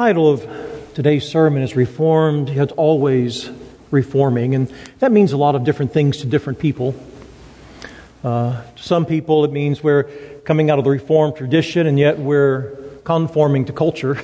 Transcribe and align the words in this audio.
title 0.00 0.30
of 0.30 0.48
today's 0.94 1.28
sermon 1.28 1.62
is 1.62 1.76
Reformed 1.76 2.48
yet 2.48 2.72
always 2.72 3.50
reforming, 3.90 4.54
and 4.54 4.72
that 5.00 5.12
means 5.12 5.32
a 5.32 5.36
lot 5.36 5.54
of 5.54 5.62
different 5.62 5.92
things 5.92 6.16
to 6.22 6.26
different 6.26 6.58
people. 6.58 6.94
Uh, 8.24 8.62
to 8.76 8.82
some 8.82 9.04
people, 9.04 9.44
it 9.44 9.52
means 9.52 9.82
we're 9.82 10.04
coming 10.46 10.70
out 10.70 10.78
of 10.78 10.86
the 10.86 10.90
Reformed 10.90 11.36
tradition, 11.36 11.86
and 11.86 11.98
yet 11.98 12.18
we're 12.18 12.78
conforming 13.04 13.66
to 13.66 13.74
culture. 13.74 14.16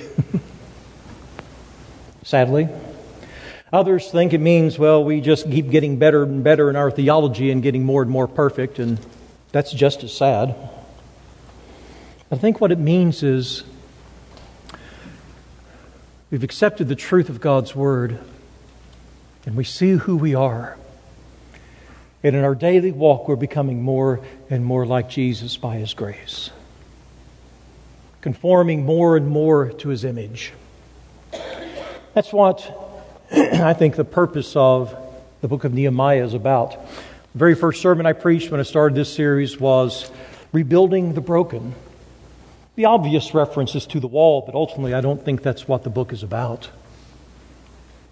Sadly. 2.22 2.71
Others 3.71 4.11
think 4.11 4.33
it 4.33 4.40
means, 4.40 4.79
well, 4.79 5.04
we 5.04 5.21
just 5.21 5.45
keep 5.45 5.69
getting 5.69 5.99
better 5.99 6.22
and 6.22 6.43
better 6.43 6.71
in 6.71 6.77
our 6.77 6.90
theology 6.90 7.51
and 7.51 7.63
getting 7.63 7.85
more 7.85 8.01
and 8.01 8.11
more 8.11 8.27
perfect, 8.27 8.79
and 8.79 8.99
that's 9.53 9.72
just 9.72 10.03
as 10.04 10.17
sad. 10.17 10.56
I 12.33 12.37
think 12.37 12.63
what 12.63 12.72
it 12.72 12.79
means 12.79 13.22
is 13.22 13.63
we've 16.37 16.45
accepted 16.45 16.87
the 16.87 16.95
truth 16.95 17.30
of 17.30 17.41
God's 17.41 17.74
Word 17.74 18.18
and 19.46 19.56
we 19.56 19.64
see 19.64 19.92
who 19.92 20.18
we 20.18 20.34
are. 20.34 20.77
And 22.22 22.36
in 22.36 22.44
our 22.44 22.54
daily 22.54 22.92
walk, 22.92 23.27
we're 23.27 23.36
becoming 23.36 23.80
more 23.80 24.20
and 24.50 24.62
more 24.62 24.84
like 24.84 25.08
Jesus 25.08 25.56
by 25.56 25.77
His 25.77 25.94
grace, 25.94 26.50
conforming 28.20 28.84
more 28.84 29.16
and 29.16 29.28
more 29.28 29.70
to 29.70 29.88
His 29.88 30.04
image. 30.04 30.52
That's 32.12 32.34
what 32.34 32.70
I 33.32 33.72
think 33.72 33.96
the 33.96 34.05
purpose 34.05 34.55
of 34.56 34.94
the 35.41 35.48
book 35.48 35.64
of 35.64 35.72
Nehemiah 35.72 36.22
is 36.22 36.34
about. 36.34 36.72
The 37.32 37.38
very 37.38 37.55
first 37.55 37.80
sermon 37.80 38.05
I 38.05 38.12
preached 38.12 38.50
when 38.50 38.60
I 38.60 38.64
started 38.64 38.94
this 38.94 39.10
series 39.10 39.58
was 39.58 40.10
rebuilding 40.52 41.14
the 41.14 41.22
broken. 41.22 41.74
The 42.76 42.84
obvious 42.84 43.32
reference 43.32 43.74
is 43.74 43.86
to 43.86 44.00
the 44.00 44.06
wall, 44.06 44.42
but 44.44 44.54
ultimately 44.54 44.92
I 44.92 45.00
don't 45.00 45.22
think 45.22 45.42
that's 45.42 45.66
what 45.66 45.82
the 45.82 45.90
book 45.90 46.12
is 46.12 46.22
about. 46.22 46.68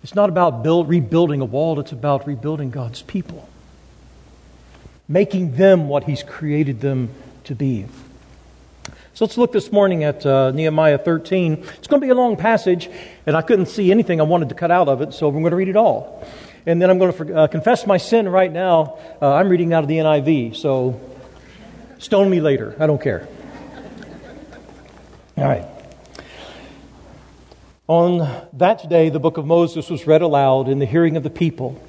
It's 0.03 0.15
not 0.15 0.31
about 0.31 0.63
build, 0.63 0.89
rebuilding 0.89 1.43
a 1.43 1.45
wall, 1.45 1.79
it's 1.81 1.93
about 1.93 2.27
rebuilding 2.27 2.71
God's 2.71 3.03
people, 3.03 3.47
making 5.07 5.57
them 5.57 5.89
what 5.89 6.05
He's 6.05 6.23
created 6.23 6.81
them 6.81 7.11
to 7.45 7.55
be. 7.55 7.87
So 9.13 9.27
let's 9.27 9.37
look 9.37 9.53
this 9.53 9.71
morning 9.71 10.03
at 10.03 10.25
uh, 10.25 10.51
Nehemiah 10.51 10.99
13. 10.99 11.65
It's 11.79 11.87
going 11.87 12.01
to 12.01 12.07
be 12.07 12.11
a 12.11 12.15
long 12.15 12.37
passage, 12.37 12.91
and 13.27 13.37
I 13.37 13.43
couldn't 13.43 13.67
see 13.67 13.91
anything 13.91 14.19
I 14.19 14.25
wanted 14.25 14.49
to 14.49 14.55
cut 14.55 14.71
out 14.71 14.89
of 14.89 15.03
it, 15.03 15.13
so 15.13 15.29
I'm 15.29 15.35
going 15.35 15.51
to 15.51 15.57
read 15.57 15.69
it 15.69 15.77
all. 15.77 16.27
And 16.67 16.81
then 16.81 16.89
I'm 16.89 16.99
going 16.99 17.13
to 17.13 17.37
uh, 17.37 17.47
confess 17.49 17.87
my 17.87 17.99
sin 17.99 18.29
right 18.29 18.51
now. 18.51 18.99
Uh, 19.21 19.35
I'm 19.35 19.51
reading 19.51 19.75
out 19.75 19.85
of 19.85 19.89
the 19.89 19.99
NIV, 19.99 20.57
so 20.57 20.99
stone 21.99 22.31
me 22.31 22.41
later. 22.41 22.75
I 22.79 22.87
don't 22.87 23.01
care. 23.01 23.29
All 25.37 25.45
right. 25.45 25.67
On 27.89 28.19
that 28.53 28.89
day, 28.89 29.09
the 29.09 29.19
book 29.19 29.37
of 29.37 29.45
Moses 29.45 29.91
was 29.91 30.07
read 30.07 30.23
aloud 30.23 30.69
in 30.69 30.79
the 30.79 30.87
hearing 30.87 31.17
of 31.17 31.25
the 31.25 31.31
people. 31.31 31.83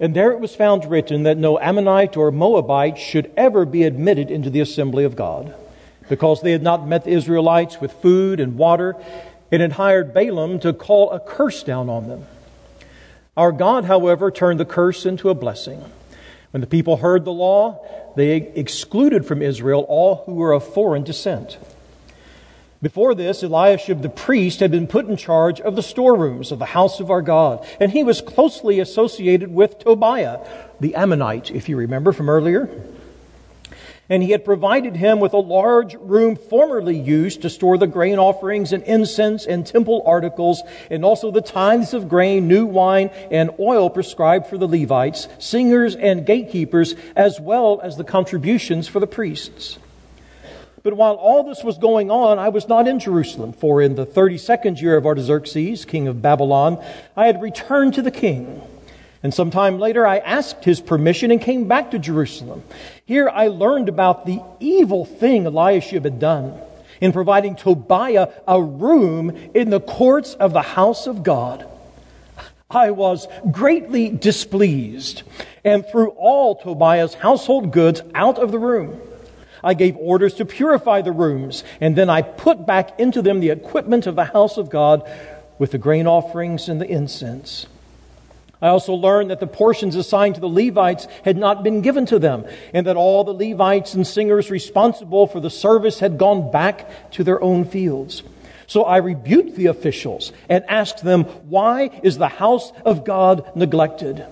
And 0.00 0.16
there 0.16 0.32
it 0.32 0.40
was 0.40 0.56
found 0.56 0.86
written 0.86 1.24
that 1.24 1.36
no 1.36 1.58
Ammonite 1.58 2.16
or 2.16 2.30
Moabite 2.30 2.96
should 2.98 3.30
ever 3.36 3.66
be 3.66 3.82
admitted 3.82 4.30
into 4.30 4.48
the 4.48 4.60
assembly 4.60 5.04
of 5.04 5.14
God, 5.14 5.54
because 6.08 6.40
they 6.40 6.52
had 6.52 6.62
not 6.62 6.88
met 6.88 7.04
the 7.04 7.10
Israelites 7.10 7.80
with 7.80 7.92
food 7.92 8.40
and 8.40 8.56
water, 8.56 8.96
and 9.52 9.60
had 9.60 9.72
hired 9.72 10.14
Balaam 10.14 10.58
to 10.60 10.72
call 10.72 11.10
a 11.10 11.20
curse 11.20 11.62
down 11.62 11.90
on 11.90 12.08
them. 12.08 12.24
Our 13.36 13.52
God, 13.52 13.84
however, 13.84 14.30
turned 14.30 14.58
the 14.58 14.64
curse 14.64 15.04
into 15.04 15.28
a 15.28 15.34
blessing. 15.34 15.84
When 16.50 16.60
the 16.62 16.66
people 16.66 16.96
heard 16.96 17.24
the 17.24 17.32
law, 17.32 18.07
they 18.18 18.36
excluded 18.36 19.24
from 19.24 19.42
Israel 19.42 19.86
all 19.88 20.24
who 20.26 20.34
were 20.34 20.52
of 20.52 20.64
foreign 20.74 21.04
descent. 21.04 21.58
Before 22.80 23.14
this, 23.14 23.42
Eliashib 23.42 24.02
the 24.02 24.08
priest 24.08 24.60
had 24.60 24.70
been 24.70 24.86
put 24.86 25.08
in 25.08 25.16
charge 25.16 25.60
of 25.60 25.74
the 25.74 25.82
storerooms 25.82 26.52
of 26.52 26.60
the 26.60 26.66
house 26.66 27.00
of 27.00 27.10
our 27.10 27.22
God, 27.22 27.66
and 27.80 27.90
he 27.90 28.04
was 28.04 28.20
closely 28.20 28.78
associated 28.78 29.52
with 29.52 29.80
Tobiah, 29.80 30.46
the 30.78 30.94
Ammonite, 30.94 31.50
if 31.50 31.68
you 31.68 31.76
remember 31.76 32.12
from 32.12 32.28
earlier. 32.28 32.68
And 34.10 34.22
he 34.22 34.30
had 34.30 34.44
provided 34.44 34.96
him 34.96 35.20
with 35.20 35.34
a 35.34 35.38
large 35.38 35.94
room 35.96 36.36
formerly 36.36 36.98
used 36.98 37.42
to 37.42 37.50
store 37.50 37.76
the 37.76 37.86
grain 37.86 38.18
offerings 38.18 38.72
and 38.72 38.82
incense 38.84 39.44
and 39.44 39.66
temple 39.66 40.02
articles, 40.06 40.62
and 40.90 41.04
also 41.04 41.30
the 41.30 41.42
tithes 41.42 41.92
of 41.92 42.08
grain, 42.08 42.48
new 42.48 42.64
wine, 42.64 43.10
and 43.30 43.50
oil 43.60 43.90
prescribed 43.90 44.46
for 44.46 44.56
the 44.56 44.66
Levites, 44.68 45.28
singers, 45.38 45.94
and 45.94 46.24
gatekeepers, 46.24 46.94
as 47.16 47.38
well 47.38 47.80
as 47.82 47.96
the 47.96 48.04
contributions 48.04 48.88
for 48.88 48.98
the 48.98 49.06
priests. 49.06 49.78
But 50.82 50.94
while 50.94 51.14
all 51.14 51.42
this 51.42 51.62
was 51.62 51.76
going 51.76 52.10
on, 52.10 52.38
I 52.38 52.48
was 52.48 52.66
not 52.66 52.88
in 52.88 53.00
Jerusalem, 53.00 53.52
for 53.52 53.82
in 53.82 53.94
the 53.94 54.06
32nd 54.06 54.80
year 54.80 54.96
of 54.96 55.04
Artaxerxes, 55.04 55.84
king 55.84 56.08
of 56.08 56.22
Babylon, 56.22 56.82
I 57.14 57.26
had 57.26 57.42
returned 57.42 57.92
to 57.94 58.02
the 58.02 58.10
king. 58.10 58.62
And 59.22 59.34
some 59.34 59.50
time 59.50 59.78
later, 59.78 60.06
I 60.06 60.18
asked 60.18 60.64
his 60.64 60.80
permission 60.80 61.30
and 61.30 61.40
came 61.40 61.66
back 61.66 61.90
to 61.90 61.98
Jerusalem. 61.98 62.62
Here 63.08 63.30
I 63.30 63.46
learned 63.48 63.88
about 63.88 64.26
the 64.26 64.42
evil 64.60 65.06
thing 65.06 65.46
Eliashib 65.46 66.04
had 66.04 66.20
done 66.20 66.60
in 67.00 67.12
providing 67.12 67.56
Tobiah 67.56 68.28
a 68.46 68.62
room 68.62 69.30
in 69.54 69.70
the 69.70 69.80
courts 69.80 70.34
of 70.34 70.52
the 70.52 70.60
house 70.60 71.06
of 71.06 71.22
God. 71.22 71.66
I 72.70 72.90
was 72.90 73.26
greatly 73.50 74.10
displeased 74.10 75.22
and 75.64 75.86
threw 75.86 76.08
all 76.18 76.56
Tobiah's 76.56 77.14
household 77.14 77.72
goods 77.72 78.02
out 78.14 78.36
of 78.36 78.52
the 78.52 78.58
room. 78.58 79.00
I 79.64 79.72
gave 79.72 79.96
orders 79.96 80.34
to 80.34 80.44
purify 80.44 81.00
the 81.00 81.10
rooms, 81.10 81.64
and 81.80 81.96
then 81.96 82.10
I 82.10 82.20
put 82.20 82.66
back 82.66 83.00
into 83.00 83.22
them 83.22 83.40
the 83.40 83.48
equipment 83.48 84.06
of 84.06 84.16
the 84.16 84.26
house 84.26 84.58
of 84.58 84.68
God 84.68 85.10
with 85.58 85.70
the 85.70 85.78
grain 85.78 86.06
offerings 86.06 86.68
and 86.68 86.78
the 86.78 86.86
incense. 86.86 87.68
I 88.60 88.68
also 88.68 88.94
learned 88.94 89.30
that 89.30 89.40
the 89.40 89.46
portions 89.46 89.94
assigned 89.94 90.34
to 90.34 90.40
the 90.40 90.48
Levites 90.48 91.06
had 91.24 91.36
not 91.36 91.62
been 91.62 91.80
given 91.80 92.06
to 92.06 92.18
them, 92.18 92.44
and 92.74 92.86
that 92.86 92.96
all 92.96 93.22
the 93.22 93.32
Levites 93.32 93.94
and 93.94 94.06
singers 94.06 94.50
responsible 94.50 95.26
for 95.26 95.40
the 95.40 95.50
service 95.50 96.00
had 96.00 96.18
gone 96.18 96.50
back 96.50 97.10
to 97.12 97.22
their 97.22 97.40
own 97.40 97.64
fields. 97.64 98.22
So 98.66 98.84
I 98.84 98.98
rebuked 98.98 99.56
the 99.56 99.66
officials 99.66 100.32
and 100.48 100.64
asked 100.68 101.02
them, 101.02 101.24
Why 101.24 102.00
is 102.02 102.18
the 102.18 102.28
house 102.28 102.72
of 102.84 103.04
God 103.04 103.50
neglected? 103.56 104.26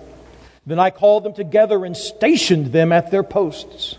Then 0.65 0.79
I 0.79 0.89
called 0.89 1.23
them 1.23 1.33
together 1.33 1.85
and 1.85 1.95
stationed 1.95 2.73
them 2.73 2.91
at 2.91 3.09
their 3.09 3.23
posts. 3.23 3.97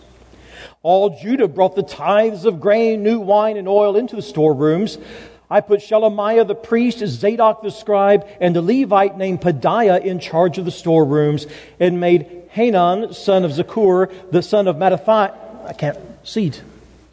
All 0.83 1.19
Judah 1.19 1.49
brought 1.49 1.75
the 1.75 1.83
tithes 1.83 2.45
of 2.45 2.61
grain, 2.61 3.03
new 3.03 3.19
wine, 3.19 3.57
and 3.57 3.67
oil 3.67 3.97
into 3.97 4.15
the 4.15 4.23
storerooms. 4.23 4.99
I 5.51 5.61
put 5.63 5.81
Shelemiah 5.81 6.47
the 6.47 6.55
priest, 6.55 6.99
Zadok 6.99 7.63
the 7.63 7.71
scribe, 7.71 8.27
and 8.41 8.57
a 8.57 8.61
Levite 8.61 9.17
named 9.17 9.41
Pedaiah 9.41 10.05
in 10.05 10.19
charge 10.19 10.59
of 10.59 10.65
the 10.65 10.71
storerooms, 10.71 11.47
and 11.81 12.01
made 12.01 12.43
Hanan, 12.51 13.15
son 13.15 13.45
of 13.45 13.53
Zaccur, 13.53 14.13
the 14.31 14.43
son 14.43 14.69
of 14.69 14.77
Mattathiah, 14.77 15.67
I 15.67 15.73
can't 15.73 15.99
see, 16.23 16.49
it's 16.49 16.63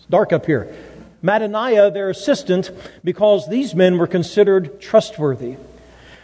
dark 0.10 0.34
up 0.34 0.46
here, 0.46 0.76
Mattaniah 1.24 1.94
their 1.94 2.10
assistant, 2.10 2.72
because 3.04 3.48
these 3.48 3.74
men 3.74 3.98
were 3.98 4.08
considered 4.08 4.82
trustworthy. 4.82 5.56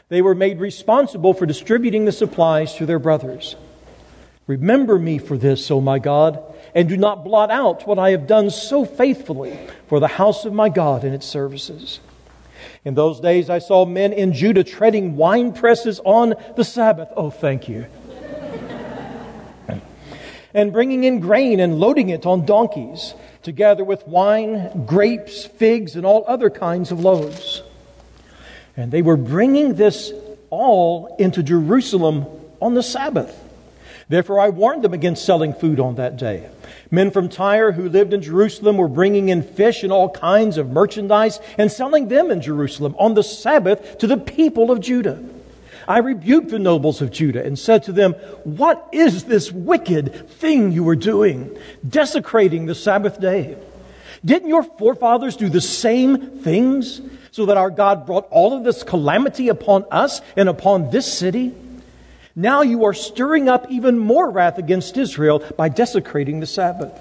They 0.10 0.22
were 0.22 0.36
made 0.36 0.60
responsible 0.60 1.34
for 1.34 1.46
distributing 1.46 2.04
the 2.04 2.12
supplies 2.12 2.76
to 2.76 2.86
their 2.86 3.00
brothers. 3.00 3.56
Remember 4.48 5.00
me 5.00 5.18
for 5.18 5.38
this, 5.38 5.72
O 5.72 5.80
my 5.80 6.00
God 6.00 6.44
and 6.74 6.88
do 6.88 6.98
not 6.98 7.24
blot 7.24 7.52
out 7.52 7.86
what 7.88 8.00
I 8.00 8.12
have 8.12 8.28
done 8.28 8.50
so 8.50 8.86
faithfully 8.86 9.58
for 9.88 10.00
the 10.00 10.08
house 10.08 10.46
of 10.46 10.54
my 10.54 10.70
God 10.70 11.04
and 11.04 11.14
its 11.14 11.26
services. 11.26 12.00
In 12.84 12.96
those 12.96 13.20
days 13.20 13.50
I 13.50 13.60
saw 13.60 13.86
men 13.86 14.14
in 14.14 14.34
Judah 14.34 14.64
treading 14.64 15.16
wine 15.16 15.54
presses 15.54 16.00
on 16.04 16.36
the 16.56 16.64
Sabbath. 16.64 17.10
Oh, 17.16 17.30
thank 17.30 17.68
you. 17.68 17.86
and 20.54 20.74
bringing 20.74 21.04
in 21.04 21.20
grain 21.20 21.60
and 21.60 21.80
loading 21.80 22.10
it 22.10 22.26
on 22.26 22.46
donkeys, 22.46 23.14
together 23.44 23.84
with 23.84 24.08
wine, 24.08 24.86
grapes, 24.86 25.46
figs, 25.46 25.96
and 25.96 26.06
all 26.06 26.24
other 26.28 26.50
kinds 26.50 26.92
of 26.92 27.00
loads. 27.00 27.62
And 28.76 28.92
they 28.92 29.02
were 29.02 29.18
bringing 29.18 29.76
this 29.76 30.12
all 30.50 31.16
into 31.20 31.44
Jerusalem 31.44 32.26
on 32.62 32.74
the 32.74 32.84
Sabbath. 32.84 33.38
Therefore, 34.12 34.42
I 34.42 34.50
warned 34.50 34.82
them 34.82 34.94
against 34.94 35.24
selling 35.24 35.54
food 35.54 35.80
on 35.80 35.96
that 35.96 36.18
day. 36.18 36.50
Men 36.92 37.12
from 37.12 37.30
Tyre 37.30 37.72
who 37.72 37.88
lived 37.88 38.12
in 38.12 38.22
Jerusalem 38.22 38.76
were 38.76 38.90
bringing 38.90 39.30
in 39.30 39.42
fish 39.42 39.84
and 39.84 39.92
all 39.94 40.10
kinds 40.10 40.58
of 40.58 40.70
merchandise 40.70 41.40
and 41.58 41.72
selling 41.72 42.10
them 42.10 42.30
in 42.30 42.42
Jerusalem 42.42 42.94
on 43.00 43.14
the 43.14 43.24
Sabbath 43.24 44.00
to 44.00 44.08
the 44.08 44.18
people 44.18 44.70
of 44.70 44.82
Judah. 44.82 45.24
I 45.88 46.00
rebuked 46.00 46.50
the 46.50 46.60
nobles 46.60 47.02
of 47.02 47.10
Judah 47.10 47.42
and 47.42 47.58
said 47.58 47.84
to 47.84 47.94
them, 47.94 48.12
What 48.44 48.86
is 48.92 49.24
this 49.24 49.50
wicked 49.50 50.30
thing 50.30 50.74
you 50.74 50.90
are 50.90 50.98
doing, 50.98 51.58
desecrating 51.88 52.66
the 52.66 52.76
Sabbath 52.76 53.18
day? 53.18 53.56
Didn't 54.26 54.50
your 54.50 54.64
forefathers 54.64 55.38
do 55.38 55.48
the 55.48 55.62
same 55.62 56.42
things 56.42 57.00
so 57.32 57.46
that 57.46 57.56
our 57.56 57.70
God 57.70 58.06
brought 58.06 58.28
all 58.30 58.58
of 58.58 58.66
this 58.66 58.84
calamity 58.84 59.48
upon 59.48 59.86
us 59.90 60.20
and 60.36 60.50
upon 60.50 60.92
this 60.92 61.12
city? 61.12 61.56
Now 62.36 62.62
you 62.62 62.86
are 62.86 62.94
stirring 62.94 63.50
up 63.50 63.70
even 63.70 63.98
more 63.98 64.30
wrath 64.30 64.58
against 64.58 64.98
Israel 64.98 65.40
by 65.58 65.70
desecrating 65.70 66.40
the 66.40 66.46
Sabbath. 66.46 66.98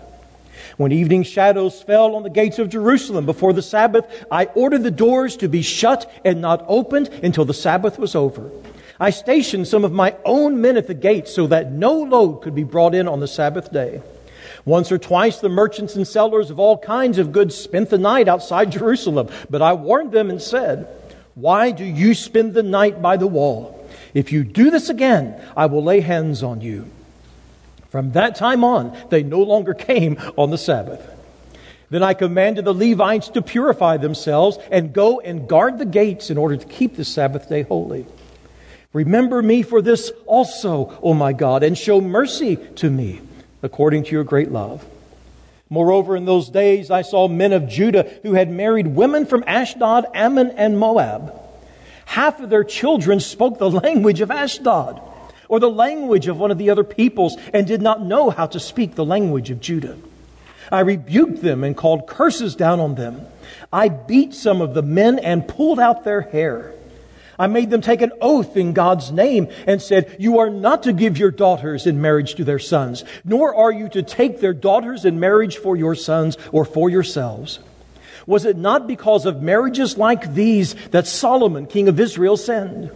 When 0.77 0.93
evening 0.93 1.23
shadows 1.23 1.82
fell 1.82 2.17
on 2.17 2.23
the 2.23 2.31
gates 2.31 2.59
of 2.59 2.69
Jerusalem 2.69 3.27
before 3.27 3.53
the 3.53 3.62
Sabbath, 3.62 4.06
I 4.31 4.47
ordered 4.47 4.82
the 4.82 4.91
doors 4.91 5.37
to 5.38 5.49
be 5.49 5.62
shut 5.62 6.11
and 6.25 6.41
not 6.41 6.65
opened 6.69 7.09
until 7.23 7.44
the 7.44 7.55
Sabbath 7.55 7.99
was 7.99 8.15
over. 8.15 8.50
I 8.99 9.11
stationed 9.11 9.69
some 9.69 9.85
of 9.85 9.93
my 9.93 10.17
own 10.25 10.61
men 10.61 10.77
at 10.77 10.87
the 10.87 10.94
gates 10.94 11.35
so 11.35 11.47
that 11.47 11.73
no 11.73 11.94
load 11.94 12.43
could 12.43 12.55
be 12.55 12.65
brought 12.65 12.94
in 12.94 13.09
on 13.09 13.21
the 13.21 13.29
Sabbath 13.29 13.73
day. 13.73 14.03
Once 14.65 14.93
or 14.93 14.99
twice 14.99 15.38
the 15.38 15.49
merchants 15.49 15.97
and 15.97 16.06
sellers 16.06 16.50
of 16.50 16.59
all 16.59 16.77
kinds 16.77 17.19
of 17.19 17.32
goods 17.32 17.56
spent 17.56 17.88
the 17.88 17.99
night 17.99 18.29
outside 18.29 18.73
Jerusalem, 18.73 19.29
but 19.49 19.62
I 19.62 19.73
warned 19.73 20.12
them 20.12 20.29
and 20.29 20.43
said, 20.43 20.87
Why 21.35 21.71
do 21.71 21.85
you 21.85 22.15
spend 22.15 22.53
the 22.53 22.62
night 22.62 23.00
by 23.00 23.17
the 23.17 23.27
wall? 23.27 23.80
If 24.14 24.32
you 24.32 24.44
do 24.44 24.70
this 24.70 24.88
again, 24.88 25.40
I 25.56 25.66
will 25.66 25.82
lay 25.82 26.00
hands 26.00 26.42
on 26.42 26.60
you. 26.60 26.90
From 27.90 28.12
that 28.12 28.36
time 28.36 28.62
on, 28.64 28.96
they 29.10 29.22
no 29.22 29.40
longer 29.40 29.74
came 29.74 30.16
on 30.36 30.50
the 30.50 30.58
Sabbath. 30.58 31.16
Then 31.90 32.04
I 32.04 32.14
commanded 32.14 32.64
the 32.64 32.72
Levites 32.72 33.30
to 33.30 33.42
purify 33.42 33.96
themselves 33.96 34.58
and 34.70 34.92
go 34.92 35.18
and 35.18 35.48
guard 35.48 35.78
the 35.78 35.84
gates 35.84 36.30
in 36.30 36.38
order 36.38 36.56
to 36.56 36.66
keep 36.66 36.96
the 36.96 37.04
Sabbath 37.04 37.48
day 37.48 37.62
holy. 37.62 38.06
Remember 38.92 39.42
me 39.42 39.62
for 39.62 39.82
this 39.82 40.12
also, 40.26 40.98
O 41.02 41.14
my 41.14 41.32
God, 41.32 41.62
and 41.62 41.76
show 41.76 42.00
mercy 42.00 42.56
to 42.76 42.90
me 42.90 43.20
according 43.62 44.04
to 44.04 44.10
your 44.12 44.24
great 44.24 44.50
love. 44.50 44.84
Moreover, 45.68 46.16
in 46.16 46.24
those 46.24 46.48
days 46.48 46.90
I 46.90 47.02
saw 47.02 47.28
men 47.28 47.52
of 47.52 47.68
Judah 47.68 48.02
who 48.22 48.34
had 48.34 48.50
married 48.50 48.88
women 48.88 49.26
from 49.26 49.44
Ashdod, 49.46 50.06
Ammon, 50.14 50.50
and 50.50 50.78
Moab. 50.78 51.32
Half 52.10 52.40
of 52.40 52.50
their 52.50 52.64
children 52.64 53.20
spoke 53.20 53.58
the 53.58 53.70
language 53.70 54.20
of 54.20 54.32
Ashdod 54.32 55.00
or 55.48 55.60
the 55.60 55.70
language 55.70 56.26
of 56.26 56.40
one 56.40 56.50
of 56.50 56.58
the 56.58 56.70
other 56.70 56.82
peoples 56.82 57.36
and 57.54 57.68
did 57.68 57.80
not 57.80 58.02
know 58.02 58.30
how 58.30 58.48
to 58.48 58.58
speak 58.58 58.96
the 58.96 59.04
language 59.04 59.48
of 59.50 59.60
Judah. 59.60 59.96
I 60.72 60.80
rebuked 60.80 61.40
them 61.40 61.62
and 61.62 61.76
called 61.76 62.08
curses 62.08 62.56
down 62.56 62.80
on 62.80 62.96
them. 62.96 63.26
I 63.72 63.90
beat 63.90 64.34
some 64.34 64.60
of 64.60 64.74
the 64.74 64.82
men 64.82 65.20
and 65.20 65.46
pulled 65.46 65.78
out 65.78 66.02
their 66.02 66.22
hair. 66.22 66.74
I 67.38 67.46
made 67.46 67.70
them 67.70 67.80
take 67.80 68.02
an 68.02 68.12
oath 68.20 68.56
in 68.56 68.72
God's 68.72 69.12
name 69.12 69.46
and 69.68 69.80
said, 69.80 70.16
You 70.18 70.40
are 70.40 70.50
not 70.50 70.82
to 70.82 70.92
give 70.92 71.16
your 71.16 71.30
daughters 71.30 71.86
in 71.86 72.00
marriage 72.00 72.34
to 72.34 72.44
their 72.44 72.58
sons, 72.58 73.04
nor 73.24 73.54
are 73.54 73.70
you 73.70 73.88
to 73.90 74.02
take 74.02 74.40
their 74.40 74.52
daughters 74.52 75.04
in 75.04 75.20
marriage 75.20 75.58
for 75.58 75.76
your 75.76 75.94
sons 75.94 76.36
or 76.50 76.64
for 76.64 76.90
yourselves. 76.90 77.60
Was 78.31 78.44
it 78.44 78.56
not 78.56 78.87
because 78.87 79.27
of 79.27 79.43
marriages 79.43 79.99
like 79.99 80.35
these 80.35 80.75
that 80.93 81.09
Solomon, 81.09 81.67
king 81.67 81.88
of 81.88 81.99
Israel, 81.99 82.37
sinned? 82.37 82.93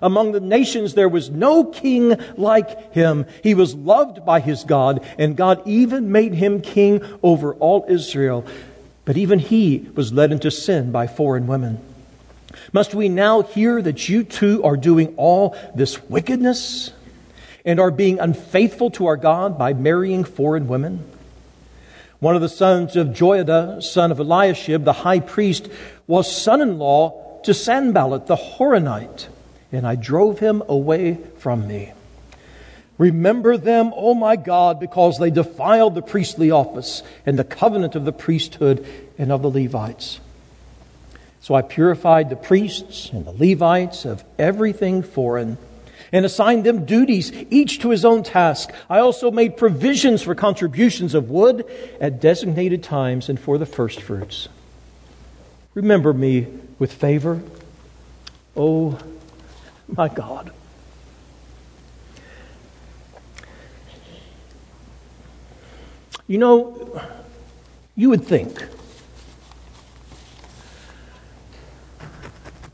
Among 0.00 0.30
the 0.30 0.38
nations, 0.38 0.94
there 0.94 1.08
was 1.08 1.28
no 1.28 1.64
king 1.64 2.14
like 2.36 2.92
him. 2.92 3.26
He 3.42 3.54
was 3.54 3.74
loved 3.74 4.24
by 4.24 4.38
his 4.38 4.62
God, 4.62 5.04
and 5.18 5.36
God 5.36 5.66
even 5.66 6.12
made 6.12 6.34
him 6.34 6.60
king 6.60 7.02
over 7.20 7.54
all 7.54 7.84
Israel. 7.88 8.46
But 9.04 9.16
even 9.16 9.40
he 9.40 9.88
was 9.96 10.12
led 10.12 10.30
into 10.30 10.52
sin 10.52 10.92
by 10.92 11.08
foreign 11.08 11.48
women. 11.48 11.80
Must 12.72 12.94
we 12.94 13.08
now 13.08 13.42
hear 13.42 13.82
that 13.82 14.08
you 14.08 14.22
too 14.22 14.62
are 14.62 14.76
doing 14.76 15.14
all 15.16 15.56
this 15.74 16.00
wickedness 16.04 16.92
and 17.64 17.80
are 17.80 17.90
being 17.90 18.20
unfaithful 18.20 18.92
to 18.92 19.06
our 19.06 19.16
God 19.16 19.58
by 19.58 19.72
marrying 19.72 20.22
foreign 20.22 20.68
women? 20.68 21.04
One 22.20 22.36
of 22.36 22.42
the 22.42 22.48
sons 22.48 22.96
of 22.96 23.08
Joiada, 23.08 23.82
son 23.82 24.12
of 24.12 24.20
Eliashib, 24.20 24.84
the 24.84 24.92
high 24.92 25.20
priest, 25.20 25.68
was 26.06 26.30
son 26.30 26.60
in 26.60 26.78
law 26.78 27.40
to 27.44 27.52
Sanballat 27.52 28.26
the 28.26 28.36
Horonite 28.36 29.28
and 29.72 29.86
I 29.86 29.94
drove 29.94 30.38
him 30.38 30.62
away 30.68 31.18
from 31.38 31.66
me. 31.66 31.92
Remember 32.98 33.56
them, 33.56 33.92
O 33.96 34.14
my 34.14 34.36
God, 34.36 34.78
because 34.78 35.18
they 35.18 35.30
defiled 35.30 35.94
the 35.94 36.02
priestly 36.02 36.50
office 36.50 37.02
and 37.24 37.38
the 37.38 37.44
covenant 37.44 37.94
of 37.94 38.04
the 38.04 38.12
priesthood 38.12 38.86
and 39.16 39.32
of 39.32 39.42
the 39.42 39.50
Levites. 39.50 40.20
So 41.40 41.54
I 41.54 41.62
purified 41.62 42.28
the 42.28 42.36
priests 42.36 43.10
and 43.10 43.24
the 43.24 43.32
Levites 43.32 44.04
of 44.04 44.22
everything 44.38 45.02
foreign 45.02 45.56
and 46.12 46.24
assigned 46.24 46.64
them 46.64 46.84
duties, 46.84 47.32
each 47.50 47.78
to 47.80 47.90
his 47.90 48.04
own 48.04 48.22
task. 48.22 48.70
I 48.88 48.98
also 48.98 49.30
made 49.30 49.56
provisions 49.56 50.22
for 50.22 50.34
contributions 50.34 51.14
of 51.14 51.30
wood 51.30 51.64
at 52.00 52.20
designated 52.20 52.82
times 52.82 53.28
and 53.28 53.38
for 53.38 53.58
the 53.58 53.66
firstfruits. 53.66 54.48
Remember 55.74 56.12
me 56.12 56.46
with 56.78 56.92
favor, 56.92 57.42
O 58.56 58.98
my 59.86 60.08
God. 60.08 60.52
You 66.26 66.38
know, 66.38 67.02
you 67.96 68.08
would 68.10 68.24
think. 68.24 68.64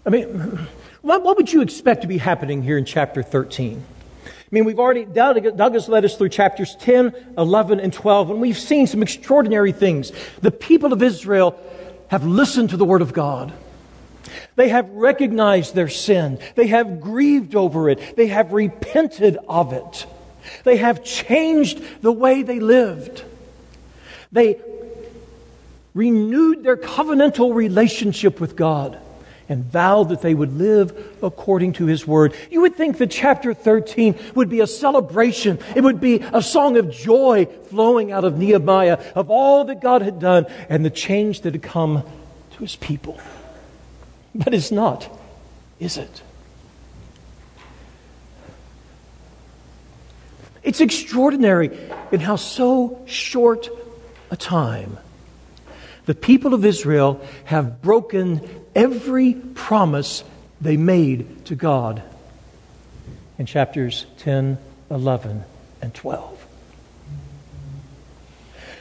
I 0.04 0.10
mean, 0.10 0.68
what, 1.06 1.22
what, 1.22 1.36
would 1.36 1.52
you 1.52 1.62
expect 1.62 2.02
to 2.02 2.08
be 2.08 2.18
happening 2.18 2.64
here 2.64 2.76
in 2.76 2.84
chapter 2.84 3.22
13? 3.22 3.80
I 4.26 4.30
mean, 4.50 4.64
we've 4.64 4.80
already, 4.80 5.04
Doug 5.04 5.74
has 5.74 5.88
led 5.88 6.04
us 6.04 6.16
through 6.16 6.30
chapters 6.30 6.74
10, 6.80 7.14
11, 7.38 7.78
and 7.78 7.92
12, 7.92 8.30
and 8.30 8.40
we've 8.40 8.58
seen 8.58 8.88
some 8.88 9.04
extraordinary 9.04 9.70
things. 9.70 10.10
The 10.40 10.50
people 10.50 10.92
of 10.92 11.04
Israel 11.04 11.56
have 12.08 12.26
listened 12.26 12.70
to 12.70 12.76
the 12.76 12.84
word 12.84 13.02
of 13.02 13.12
God. 13.12 13.52
They 14.56 14.68
have 14.68 14.90
recognized 14.90 15.76
their 15.76 15.88
sin. 15.88 16.40
They 16.56 16.66
have 16.66 17.00
grieved 17.00 17.54
over 17.54 17.88
it. 17.88 18.16
They 18.16 18.26
have 18.26 18.52
repented 18.52 19.38
of 19.48 19.72
it. 19.72 20.06
They 20.64 20.78
have 20.78 21.04
changed 21.04 22.02
the 22.02 22.12
way 22.12 22.42
they 22.42 22.58
lived. 22.58 23.22
They 24.32 24.60
renewed 25.94 26.64
their 26.64 26.76
covenantal 26.76 27.54
relationship 27.54 28.40
with 28.40 28.56
God 28.56 29.00
and 29.48 29.64
vowed 29.64 30.08
that 30.08 30.22
they 30.22 30.34
would 30.34 30.56
live 30.56 31.16
according 31.22 31.74
to 31.74 31.86
His 31.86 32.06
Word. 32.06 32.34
You 32.50 32.62
would 32.62 32.74
think 32.74 32.98
that 32.98 33.10
chapter 33.10 33.54
13 33.54 34.16
would 34.34 34.48
be 34.48 34.60
a 34.60 34.66
celebration. 34.66 35.58
It 35.74 35.82
would 35.82 36.00
be 36.00 36.20
a 36.20 36.42
song 36.42 36.76
of 36.76 36.90
joy 36.90 37.46
flowing 37.68 38.12
out 38.12 38.24
of 38.24 38.38
Nehemiah 38.38 38.98
of 39.14 39.30
all 39.30 39.64
that 39.66 39.80
God 39.80 40.02
had 40.02 40.18
done 40.18 40.46
and 40.68 40.84
the 40.84 40.90
change 40.90 41.42
that 41.42 41.54
had 41.54 41.62
come 41.62 42.02
to 42.52 42.58
His 42.58 42.76
people. 42.76 43.20
But 44.34 44.52
it's 44.52 44.72
not, 44.72 45.08
is 45.78 45.96
it? 45.96 46.22
It's 50.62 50.80
extraordinary 50.80 51.78
in 52.10 52.20
how 52.20 52.36
so 52.36 53.02
short 53.06 53.68
a 54.30 54.36
time 54.36 54.98
the 56.06 56.14
people 56.14 56.54
of 56.54 56.64
Israel 56.64 57.20
have 57.44 57.82
broken 57.82 58.40
every 58.76 59.32
promise 59.32 60.22
they 60.60 60.76
made 60.76 61.46
to 61.46 61.56
God 61.56 62.02
in 63.38 63.46
chapters 63.46 64.06
10, 64.18 64.58
11, 64.90 65.44
and 65.80 65.94
12. 65.94 66.46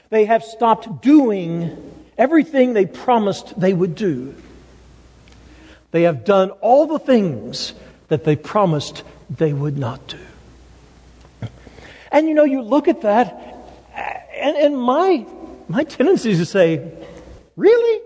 They 0.09 0.25
have 0.25 0.43
stopped 0.43 1.01
doing 1.01 1.93
everything 2.17 2.73
they 2.73 2.85
promised 2.85 3.59
they 3.59 3.73
would 3.73 3.95
do. 3.95 4.35
They 5.91 6.03
have 6.03 6.25
done 6.25 6.51
all 6.51 6.87
the 6.87 6.99
things 6.99 7.73
that 8.09 8.25
they 8.25 8.35
promised 8.35 9.03
they 9.29 9.53
would 9.53 9.77
not 9.77 10.05
do. 10.07 10.19
And 12.11 12.27
you 12.27 12.33
know, 12.33 12.43
you 12.43 12.61
look 12.61 12.87
at 12.87 13.01
that, 13.01 13.33
and, 13.95 14.57
and 14.57 14.77
my, 14.77 15.25
my 15.67 15.83
tendency 15.83 16.31
is 16.31 16.39
to 16.39 16.45
say, 16.45 16.91
Really? 17.55 18.04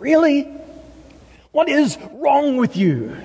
Really? 0.00 0.48
What 1.52 1.68
is 1.68 1.98
wrong 2.14 2.56
with 2.56 2.76
you? 2.76 3.16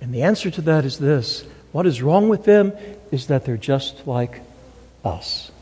And 0.00 0.12
the 0.12 0.22
answer 0.22 0.50
to 0.50 0.62
that 0.62 0.84
is 0.84 0.98
this 0.98 1.44
what 1.70 1.86
is 1.86 2.02
wrong 2.02 2.28
with 2.28 2.44
them 2.44 2.72
is 3.12 3.26
that 3.26 3.44
they're 3.44 3.58
just 3.58 4.06
like 4.06 4.40
us. 5.04 5.52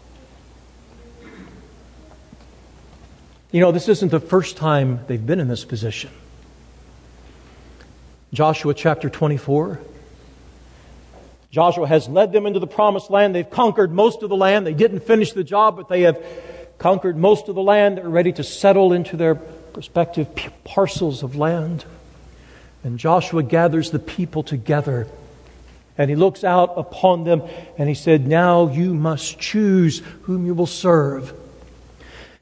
You 3.50 3.60
know, 3.60 3.72
this 3.72 3.88
isn't 3.88 4.10
the 4.10 4.20
first 4.20 4.56
time 4.56 5.00
they've 5.08 5.24
been 5.24 5.40
in 5.40 5.48
this 5.48 5.64
position. 5.64 6.10
Joshua 8.32 8.74
chapter 8.74 9.08
24. 9.08 9.80
Joshua 11.50 11.86
has 11.86 12.08
led 12.08 12.32
them 12.32 12.46
into 12.46 12.60
the 12.60 12.66
promised 12.66 13.10
land. 13.10 13.34
They've 13.34 13.48
conquered 13.48 13.92
most 13.92 14.22
of 14.22 14.28
the 14.28 14.36
land. 14.36 14.66
They 14.66 14.74
didn't 14.74 15.00
finish 15.00 15.32
the 15.32 15.44
job, 15.44 15.76
but 15.76 15.88
they 15.88 16.02
have 16.02 16.22
conquered 16.78 17.16
most 17.16 17.48
of 17.48 17.54
the 17.54 17.62
land. 17.62 17.98
They're 17.98 18.08
ready 18.08 18.32
to 18.32 18.44
settle 18.44 18.92
into 18.92 19.16
their 19.16 19.34
prospective 19.34 20.28
parcels 20.64 21.22
of 21.22 21.36
land. 21.36 21.84
And 22.84 22.98
Joshua 22.98 23.42
gathers 23.42 23.90
the 23.90 23.98
people 23.98 24.42
together 24.42 25.06
and 25.98 26.10
he 26.10 26.16
looks 26.16 26.44
out 26.44 26.74
upon 26.76 27.24
them 27.24 27.42
and 27.78 27.88
he 27.88 27.94
said, 27.94 28.26
Now 28.26 28.68
you 28.68 28.94
must 28.94 29.38
choose 29.38 30.02
whom 30.22 30.46
you 30.46 30.54
will 30.54 30.66
serve. 30.66 31.32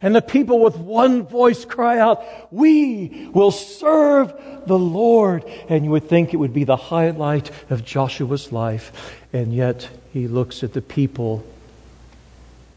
And 0.03 0.15
the 0.15 0.21
people 0.21 0.61
with 0.61 0.77
one 0.77 1.23
voice 1.23 1.65
cry 1.65 1.99
out, 1.99 2.25
We 2.53 3.29
will 3.33 3.53
serve 3.53 4.35
the 4.67 4.79
Lord. 4.79 5.45
And 5.69 5.85
you 5.85 5.91
would 5.93 6.09
think 6.09 6.35
it 6.35 6.37
would 6.37 6.53
be 6.53 6.65
the 6.65 6.77
highlight 6.77 7.51
of 7.71 7.85
Joshua's 7.85 8.53
life. 8.53 9.23
And 9.33 9.55
yet 9.55 9.89
he 10.13 10.27
looks 10.29 10.63
at 10.63 10.73
the 10.73 10.83
people 10.83 11.45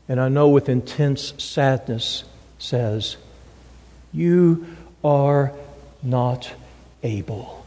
and 0.07 0.19
I 0.19 0.29
know 0.29 0.49
with 0.49 0.69
intense 0.69 1.33
sadness 1.37 2.23
says, 2.59 3.17
You 4.13 4.65
are 5.03 5.53
not 6.01 6.51
able. 7.03 7.65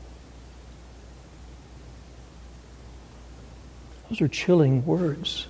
Those 4.08 4.20
are 4.22 4.28
chilling 4.28 4.84
words. 4.84 5.46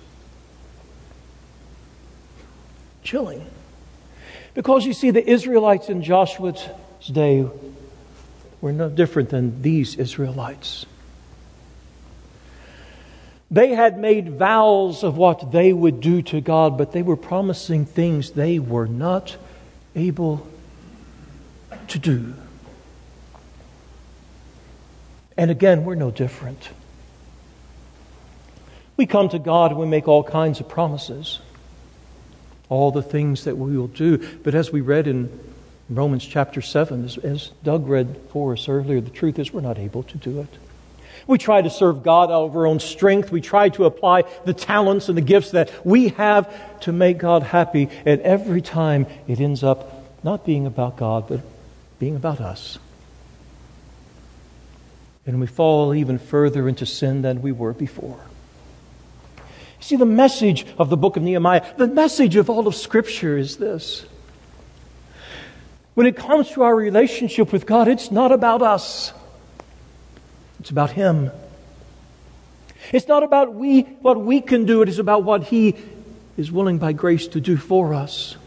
Chilling. 3.03 3.45
Because 4.53 4.85
you 4.85 4.93
see, 4.93 5.11
the 5.11 5.27
Israelites 5.27 5.89
in 5.89 6.03
Joshua's 6.03 6.67
day 7.11 7.47
were 8.59 8.71
no 8.71 8.89
different 8.89 9.29
than 9.29 9.61
these 9.61 9.95
Israelites. 9.95 10.85
They 13.51 13.75
had 13.75 13.99
made 13.99 14.37
vows 14.37 15.03
of 15.03 15.17
what 15.17 15.51
they 15.51 15.73
would 15.73 15.99
do 15.99 16.21
to 16.21 16.39
God, 16.39 16.77
but 16.77 16.93
they 16.93 17.01
were 17.01 17.17
promising 17.17 17.85
things 17.85 18.31
they 18.31 18.59
were 18.59 18.87
not 18.87 19.35
able 19.93 20.47
to 21.89 21.99
do. 21.99 22.33
And 25.35 25.51
again, 25.51 25.83
we're 25.83 25.95
no 25.95 26.11
different. 26.11 26.69
We 28.95 29.05
come 29.05 29.27
to 29.29 29.39
God 29.39 29.71
and 29.71 29.79
we 29.79 29.85
make 29.87 30.07
all 30.07 30.23
kinds 30.23 30.61
of 30.61 30.69
promises, 30.69 31.41
all 32.69 32.91
the 32.91 33.03
things 33.03 33.43
that 33.43 33.57
we 33.57 33.77
will 33.77 33.87
do. 33.87 34.17
But 34.43 34.55
as 34.55 34.71
we 34.71 34.79
read 34.79 35.07
in 35.07 35.29
Romans 35.89 36.25
chapter 36.25 36.61
7, 36.61 37.03
as, 37.03 37.17
as 37.17 37.51
Doug 37.63 37.87
read 37.87 38.17
for 38.29 38.53
us 38.53 38.69
earlier, 38.69 39.01
the 39.01 39.09
truth 39.09 39.39
is 39.39 39.51
we're 39.51 39.59
not 39.59 39.77
able 39.77 40.03
to 40.03 40.17
do 40.17 40.39
it. 40.39 40.57
We 41.27 41.37
try 41.37 41.61
to 41.61 41.69
serve 41.69 42.03
God 42.03 42.31
out 42.31 42.45
of 42.45 42.55
our 42.55 42.65
own 42.65 42.79
strength. 42.79 43.31
We 43.31 43.41
try 43.41 43.69
to 43.69 43.85
apply 43.85 44.23
the 44.45 44.53
talents 44.53 45.09
and 45.09 45.17
the 45.17 45.21
gifts 45.21 45.51
that 45.51 45.85
we 45.85 46.09
have 46.09 46.79
to 46.81 46.91
make 46.91 47.17
God 47.17 47.43
happy. 47.43 47.89
And 48.05 48.21
every 48.21 48.61
time 48.61 49.05
it 49.27 49.39
ends 49.39 49.63
up 49.63 50.23
not 50.23 50.45
being 50.45 50.65
about 50.65 50.97
God, 50.97 51.27
but 51.27 51.41
being 51.99 52.15
about 52.15 52.41
us. 52.41 52.79
And 55.25 55.39
we 55.39 55.47
fall 55.47 55.93
even 55.93 56.17
further 56.17 56.67
into 56.67 56.85
sin 56.85 57.21
than 57.21 57.41
we 57.41 57.51
were 57.51 57.73
before. 57.73 58.19
See, 59.79 59.95
the 59.95 60.05
message 60.05 60.65
of 60.77 60.89
the 60.89 60.97
book 60.97 61.17
of 61.17 61.23
Nehemiah, 61.23 61.63
the 61.77 61.87
message 61.87 62.35
of 62.35 62.49
all 62.49 62.67
of 62.67 62.75
Scripture 62.75 63.37
is 63.37 63.57
this. 63.57 64.05
When 65.93 66.07
it 66.07 66.15
comes 66.15 66.49
to 66.51 66.63
our 66.63 66.75
relationship 66.75 67.51
with 67.51 67.65
God, 67.65 67.87
it's 67.87 68.11
not 68.11 68.31
about 68.31 68.61
us. 68.61 69.13
It's 70.61 70.69
about 70.69 70.91
Him. 70.91 71.31
It's 72.93 73.07
not 73.07 73.23
about 73.23 73.55
we, 73.55 73.81
what 73.81 74.21
we 74.21 74.41
can 74.41 74.65
do, 74.65 74.83
it 74.83 74.89
is 74.89 74.99
about 74.99 75.23
what 75.23 75.45
He 75.45 75.75
is 76.37 76.51
willing 76.51 76.77
by 76.77 76.93
grace 76.93 77.27
to 77.29 77.41
do 77.41 77.57
for 77.57 77.95
us. 77.95 78.37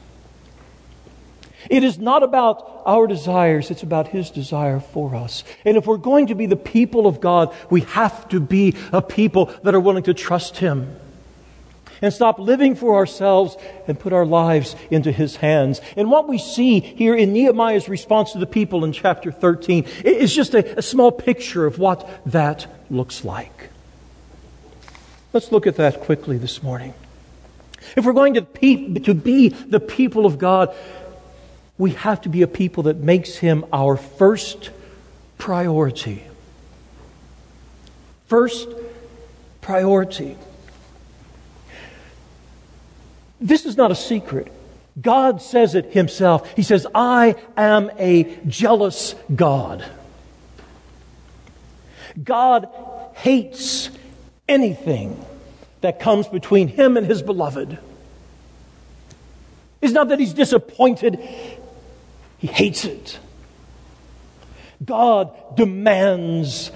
It 1.68 1.82
is 1.82 1.98
not 1.98 2.22
about 2.22 2.82
our 2.86 3.08
desires, 3.08 3.72
it's 3.72 3.82
about 3.82 4.06
His 4.06 4.30
desire 4.30 4.78
for 4.78 5.16
us. 5.16 5.42
And 5.64 5.76
if 5.76 5.88
we're 5.88 5.96
going 5.96 6.28
to 6.28 6.36
be 6.36 6.46
the 6.46 6.54
people 6.54 7.08
of 7.08 7.20
God, 7.20 7.52
we 7.68 7.80
have 7.80 8.28
to 8.28 8.38
be 8.38 8.76
a 8.92 9.02
people 9.02 9.46
that 9.64 9.74
are 9.74 9.80
willing 9.80 10.04
to 10.04 10.14
trust 10.14 10.58
Him 10.58 10.96
and 12.04 12.12
stop 12.12 12.38
living 12.38 12.74
for 12.74 12.96
ourselves 12.96 13.56
and 13.88 13.98
put 13.98 14.12
our 14.12 14.26
lives 14.26 14.76
into 14.90 15.10
His 15.10 15.36
hands. 15.36 15.80
And 15.96 16.10
what 16.10 16.28
we 16.28 16.36
see 16.36 16.80
here 16.80 17.14
in 17.14 17.32
Nehemiah's 17.32 17.88
response 17.88 18.32
to 18.32 18.38
the 18.38 18.46
people 18.46 18.84
in 18.84 18.92
chapter 18.92 19.32
13 19.32 19.86
is 20.04 20.34
just 20.34 20.52
a, 20.52 20.78
a 20.78 20.82
small 20.82 21.10
picture 21.10 21.64
of 21.64 21.78
what 21.78 22.06
that 22.26 22.66
looks 22.90 23.24
like. 23.24 23.70
Let's 25.32 25.50
look 25.50 25.66
at 25.66 25.76
that 25.76 26.02
quickly 26.02 26.36
this 26.36 26.62
morning. 26.62 26.92
If 27.96 28.04
we're 28.04 28.12
going 28.12 28.34
to, 28.34 28.42
pe- 28.42 28.94
to 28.98 29.14
be 29.14 29.48
the 29.48 29.80
people 29.80 30.26
of 30.26 30.36
God, 30.36 30.76
we 31.78 31.92
have 31.92 32.20
to 32.22 32.28
be 32.28 32.42
a 32.42 32.46
people 32.46 32.82
that 32.82 32.98
makes 32.98 33.36
Him 33.36 33.64
our 33.72 33.96
first 33.96 34.68
priority. 35.38 36.22
First 38.26 38.68
priority. 39.62 40.36
This 43.44 43.66
is 43.66 43.76
not 43.76 43.90
a 43.90 43.94
secret. 43.94 44.50
God 44.98 45.42
says 45.42 45.74
it 45.74 45.92
himself. 45.92 46.50
He 46.56 46.62
says, 46.62 46.86
I 46.94 47.34
am 47.58 47.90
a 47.98 48.38
jealous 48.46 49.14
God. 49.34 49.84
God 52.22 52.68
hates 53.16 53.90
anything 54.48 55.22
that 55.82 56.00
comes 56.00 56.26
between 56.26 56.68
him 56.68 56.96
and 56.96 57.06
his 57.06 57.20
beloved. 57.20 57.76
It's 59.82 59.92
not 59.92 60.08
that 60.08 60.18
he's 60.18 60.32
disappointed, 60.32 61.20
he 62.38 62.46
hates 62.46 62.86
it. 62.86 63.18
God 64.82 65.34
demands 65.54 66.70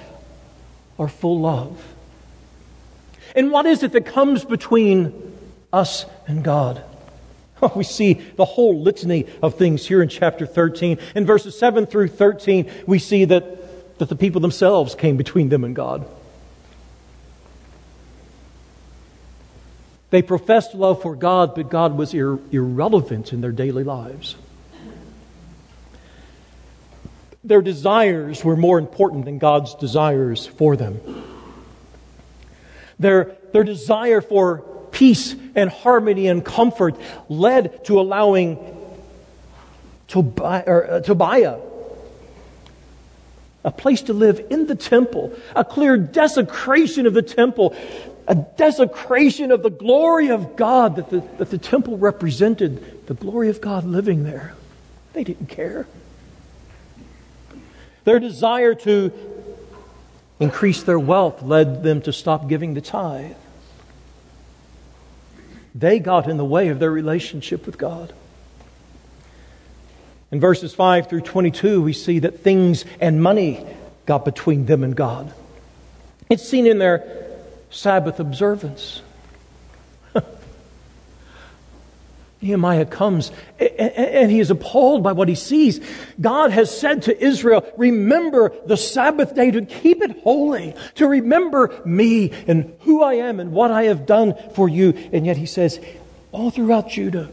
our 0.98 1.08
full 1.08 1.40
love. 1.40 1.82
And 3.34 3.50
what 3.50 3.64
is 3.64 3.82
it 3.82 3.92
that 3.92 4.04
comes 4.04 4.44
between 4.44 5.27
us 5.72 6.06
and 6.26 6.42
God. 6.42 6.82
We 7.74 7.82
see 7.82 8.12
the 8.12 8.44
whole 8.44 8.80
litany 8.80 9.26
of 9.42 9.56
things 9.56 9.84
here 9.84 10.00
in 10.00 10.08
chapter 10.08 10.46
13. 10.46 10.98
In 11.16 11.26
verses 11.26 11.58
7 11.58 11.86
through 11.86 12.08
13, 12.08 12.70
we 12.86 13.00
see 13.00 13.24
that, 13.24 13.98
that 13.98 14.08
the 14.08 14.14
people 14.14 14.40
themselves 14.40 14.94
came 14.94 15.16
between 15.16 15.48
them 15.48 15.64
and 15.64 15.74
God. 15.74 16.06
They 20.10 20.22
professed 20.22 20.74
love 20.74 21.02
for 21.02 21.14
God, 21.16 21.54
but 21.54 21.68
God 21.68 21.96
was 21.98 22.14
ir- 22.14 22.38
irrelevant 22.50 23.32
in 23.32 23.40
their 23.40 23.52
daily 23.52 23.84
lives. 23.84 24.36
Their 27.44 27.60
desires 27.60 28.44
were 28.44 28.56
more 28.56 28.78
important 28.78 29.24
than 29.24 29.38
God's 29.38 29.74
desires 29.74 30.46
for 30.46 30.76
them. 30.76 31.00
Their, 32.98 33.36
their 33.52 33.64
desire 33.64 34.20
for 34.20 34.77
peace 34.90 35.34
and 35.54 35.70
harmony 35.70 36.28
and 36.28 36.44
comfort 36.44 36.96
led 37.28 37.84
to 37.86 38.00
allowing 38.00 38.58
uh, 40.14 41.00
Tobiah 41.00 41.58
a 43.64 43.70
place 43.70 44.02
to 44.02 44.12
live 44.12 44.46
in 44.50 44.66
the 44.66 44.74
temple, 44.74 45.32
a 45.54 45.64
clear 45.64 45.96
desecration 45.96 47.06
of 47.06 47.14
the 47.14 47.22
temple, 47.22 47.76
a 48.26 48.34
desecration 48.34 49.50
of 49.50 49.62
the 49.62 49.70
glory 49.70 50.28
of 50.28 50.56
God 50.56 50.96
that 50.96 51.10
the, 51.10 51.20
that 51.38 51.50
the 51.50 51.58
temple 51.58 51.98
represented, 51.98 53.06
the 53.06 53.14
glory 53.14 53.48
of 53.48 53.60
God 53.60 53.84
living 53.84 54.24
there. 54.24 54.54
They 55.12 55.24
didn't 55.24 55.48
care. 55.48 55.86
Their 58.04 58.20
desire 58.20 58.74
to 58.74 59.12
increase 60.40 60.82
their 60.82 60.98
wealth 60.98 61.42
led 61.42 61.82
them 61.82 62.00
to 62.02 62.12
stop 62.12 62.48
giving 62.48 62.74
the 62.74 62.80
tithe. 62.80 63.34
They 65.74 65.98
got 65.98 66.28
in 66.28 66.36
the 66.36 66.44
way 66.44 66.68
of 66.68 66.78
their 66.78 66.90
relationship 66.90 67.66
with 67.66 67.78
God. 67.78 68.12
In 70.30 70.40
verses 70.40 70.74
5 70.74 71.08
through 71.08 71.22
22, 71.22 71.82
we 71.82 71.92
see 71.92 72.18
that 72.20 72.40
things 72.40 72.84
and 73.00 73.22
money 73.22 73.64
got 74.06 74.24
between 74.24 74.66
them 74.66 74.84
and 74.84 74.94
God. 74.94 75.32
It's 76.28 76.46
seen 76.46 76.66
in 76.66 76.78
their 76.78 77.26
Sabbath 77.70 78.20
observance. 78.20 79.02
Nehemiah 82.40 82.86
comes 82.86 83.32
and 83.58 84.30
he 84.30 84.38
is 84.38 84.50
appalled 84.50 85.02
by 85.02 85.12
what 85.12 85.28
he 85.28 85.34
sees. 85.34 85.80
God 86.20 86.52
has 86.52 86.76
said 86.76 87.02
to 87.02 87.24
Israel, 87.24 87.66
remember 87.76 88.52
the 88.66 88.76
Sabbath 88.76 89.34
day 89.34 89.50
to 89.50 89.62
keep 89.62 90.02
it 90.02 90.20
holy, 90.20 90.74
to 90.96 91.08
remember 91.08 91.82
me 91.84 92.30
and 92.46 92.76
who 92.82 93.02
I 93.02 93.14
am 93.14 93.40
and 93.40 93.52
what 93.52 93.70
I 93.72 93.84
have 93.84 94.06
done 94.06 94.34
for 94.54 94.68
you. 94.68 94.90
And 95.12 95.26
yet 95.26 95.36
he 95.36 95.46
says, 95.46 95.80
all 96.30 96.50
throughout 96.50 96.90
Judah, 96.90 97.28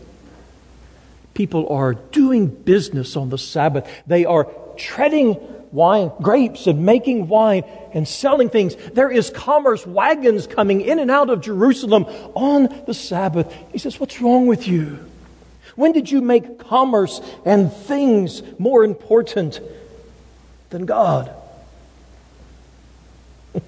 people 1.35 1.69
are 1.69 1.93
doing 1.93 2.47
business 2.47 3.15
on 3.15 3.29
the 3.29 3.37
Sabbath. 3.37 3.87
They 4.07 4.25
are 4.25 4.49
treading 4.75 5.37
wine, 5.75 6.11
grapes 6.21 6.65
and 6.65 6.85
making 6.85 7.27
wine 7.27 7.63
and 7.93 8.07
selling 8.07 8.49
things. 8.49 8.75
There 8.93 9.11
is 9.11 9.29
commerce 9.29 9.85
wagons 9.85 10.47
coming 10.47 10.81
in 10.81 10.97
and 10.97 11.11
out 11.11 11.29
of 11.29 11.41
Jerusalem 11.41 12.05
on 12.33 12.83
the 12.87 12.93
Sabbath. 12.93 13.53
He 13.71 13.77
says, 13.77 13.99
What's 13.99 14.19
wrong 14.21 14.47
with 14.47 14.67
you? 14.67 15.05
When 15.75 15.91
did 15.91 16.09
you 16.09 16.21
make 16.21 16.57
commerce 16.57 17.21
and 17.43 17.71
things 17.71 18.41
more 18.57 18.83
important 18.83 19.59
than 20.69 20.85
God? 20.85 21.31
In 23.53 23.61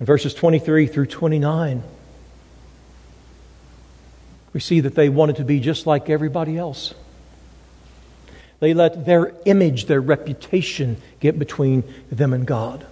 verses 0.00 0.34
23 0.34 0.88
through 0.88 1.06
29, 1.06 1.84
we 4.52 4.60
see 4.60 4.80
that 4.80 4.96
they 4.96 5.08
wanted 5.08 5.36
to 5.36 5.44
be 5.44 5.60
just 5.60 5.86
like 5.86 6.10
everybody 6.10 6.58
else. 6.58 6.92
They 8.60 8.74
let 8.74 9.06
their 9.06 9.34
image, 9.46 9.86
their 9.86 10.00
reputation 10.00 10.98
get 11.18 11.38
between 11.38 11.82
them 12.10 12.32
and 12.32 12.46
God. 12.46 12.86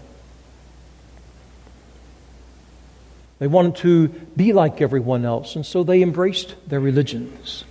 They 3.39 3.47
wanted 3.47 3.77
to 3.77 4.09
be 4.09 4.53
like 4.53 4.81
everyone 4.81 5.25
else, 5.25 5.55
and 5.55 5.65
so 5.65 5.85
they 5.85 6.03
embraced 6.03 6.57
their 6.67 6.81
religions. 6.81 7.65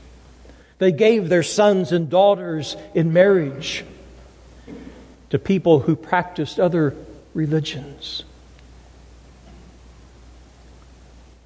They 0.78 0.92
gave 0.92 1.28
their 1.28 1.44
sons 1.44 1.92
and 1.92 2.10
daughters 2.10 2.78
in 2.94 3.12
marriage 3.12 3.84
to 5.32 5.40
people 5.40 5.82
who 5.82 5.96
practiced 5.96 6.60
other 6.60 6.96
religions. 7.34 8.24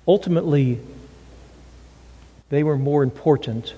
Ultimately, 0.08 0.80
they 2.50 2.64
were 2.64 2.78
more 2.78 3.02
important, 3.02 3.74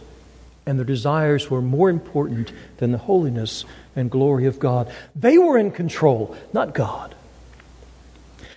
and 0.65 0.77
their 0.77 0.85
desires 0.85 1.49
were 1.49 1.61
more 1.61 1.89
important 1.89 2.51
than 2.77 2.91
the 2.91 2.97
holiness 2.97 3.65
and 3.95 4.09
glory 4.09 4.45
of 4.45 4.59
God. 4.59 4.91
They 5.15 5.37
were 5.37 5.57
in 5.57 5.71
control, 5.71 6.35
not 6.53 6.73
God. 6.73 7.15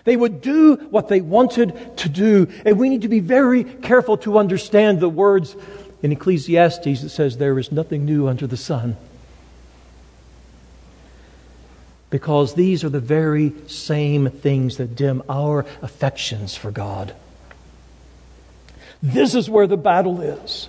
They 0.05 0.17
would 0.17 0.41
do 0.41 0.77
what 0.91 1.09
they 1.09 1.21
wanted 1.21 1.97
to 1.99 2.09
do. 2.09 2.47
And 2.65 2.79
we 2.79 2.89
need 2.89 3.03
to 3.03 3.09
be 3.09 3.19
very 3.19 3.65
careful 3.65 4.17
to 4.19 4.39
understand 4.39 5.01
the 5.01 5.09
words 5.09 5.57
in 6.01 6.13
Ecclesiastes 6.13 7.03
that 7.03 7.09
says, 7.09 7.39
There 7.39 7.59
is 7.59 7.73
nothing 7.73 8.05
new 8.05 8.29
under 8.29 8.47
the 8.47 8.57
sun. 8.57 8.97
Because 12.09 12.55
these 12.55 12.85
are 12.85 12.89
the 12.89 13.01
very 13.01 13.53
same 13.67 14.31
things 14.31 14.77
that 14.77 14.95
dim 14.95 15.25
our 15.29 15.67
affections 15.83 16.55
for 16.55 16.71
God. 16.71 17.13
This 19.03 19.35
is 19.35 19.51
where 19.51 19.67
the 19.67 19.77
battle 19.77 20.21
is. 20.21 20.69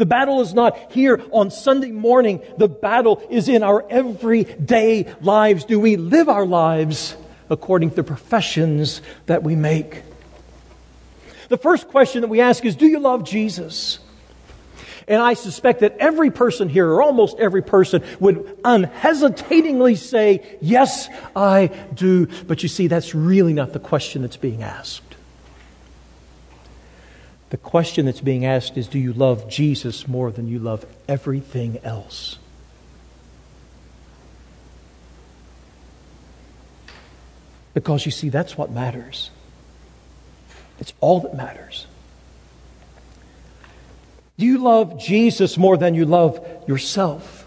The 0.00 0.06
battle 0.06 0.40
is 0.40 0.54
not 0.54 0.92
here 0.92 1.22
on 1.30 1.50
Sunday 1.50 1.90
morning. 1.90 2.40
The 2.56 2.68
battle 2.68 3.22
is 3.28 3.50
in 3.50 3.62
our 3.62 3.84
everyday 3.90 5.12
lives. 5.20 5.66
Do 5.66 5.78
we 5.78 5.96
live 5.96 6.30
our 6.30 6.46
lives 6.46 7.14
according 7.50 7.90
to 7.90 7.96
the 7.96 8.02
professions 8.02 9.02
that 9.26 9.42
we 9.42 9.56
make? 9.56 10.00
The 11.50 11.58
first 11.58 11.88
question 11.88 12.22
that 12.22 12.28
we 12.28 12.40
ask 12.40 12.64
is 12.64 12.76
Do 12.76 12.86
you 12.86 12.98
love 12.98 13.24
Jesus? 13.24 13.98
And 15.06 15.20
I 15.20 15.34
suspect 15.34 15.80
that 15.80 15.98
every 15.98 16.30
person 16.30 16.70
here, 16.70 16.88
or 16.88 17.02
almost 17.02 17.38
every 17.38 17.62
person, 17.62 18.02
would 18.20 18.58
unhesitatingly 18.64 19.96
say, 19.96 20.56
Yes, 20.62 21.10
I 21.36 21.66
do. 21.92 22.26
But 22.46 22.62
you 22.62 22.70
see, 22.70 22.86
that's 22.86 23.14
really 23.14 23.52
not 23.52 23.74
the 23.74 23.80
question 23.80 24.22
that's 24.22 24.38
being 24.38 24.62
asked. 24.62 25.09
The 27.50 27.56
question 27.56 28.06
that's 28.06 28.20
being 28.20 28.44
asked 28.46 28.76
is 28.76 28.86
Do 28.86 28.98
you 28.98 29.12
love 29.12 29.48
Jesus 29.48 30.08
more 30.08 30.30
than 30.30 30.48
you 30.48 30.58
love 30.58 30.86
everything 31.08 31.78
else? 31.84 32.38
Because 37.74 38.04
you 38.04 38.10
see, 38.10 38.28
that's 38.28 38.56
what 38.56 38.70
matters. 38.70 39.30
It's 40.80 40.92
all 41.00 41.20
that 41.20 41.36
matters. 41.36 41.86
Do 44.38 44.46
you 44.46 44.58
love 44.58 44.98
Jesus 44.98 45.58
more 45.58 45.76
than 45.76 45.94
you 45.94 46.04
love 46.04 46.44
yourself? 46.66 47.46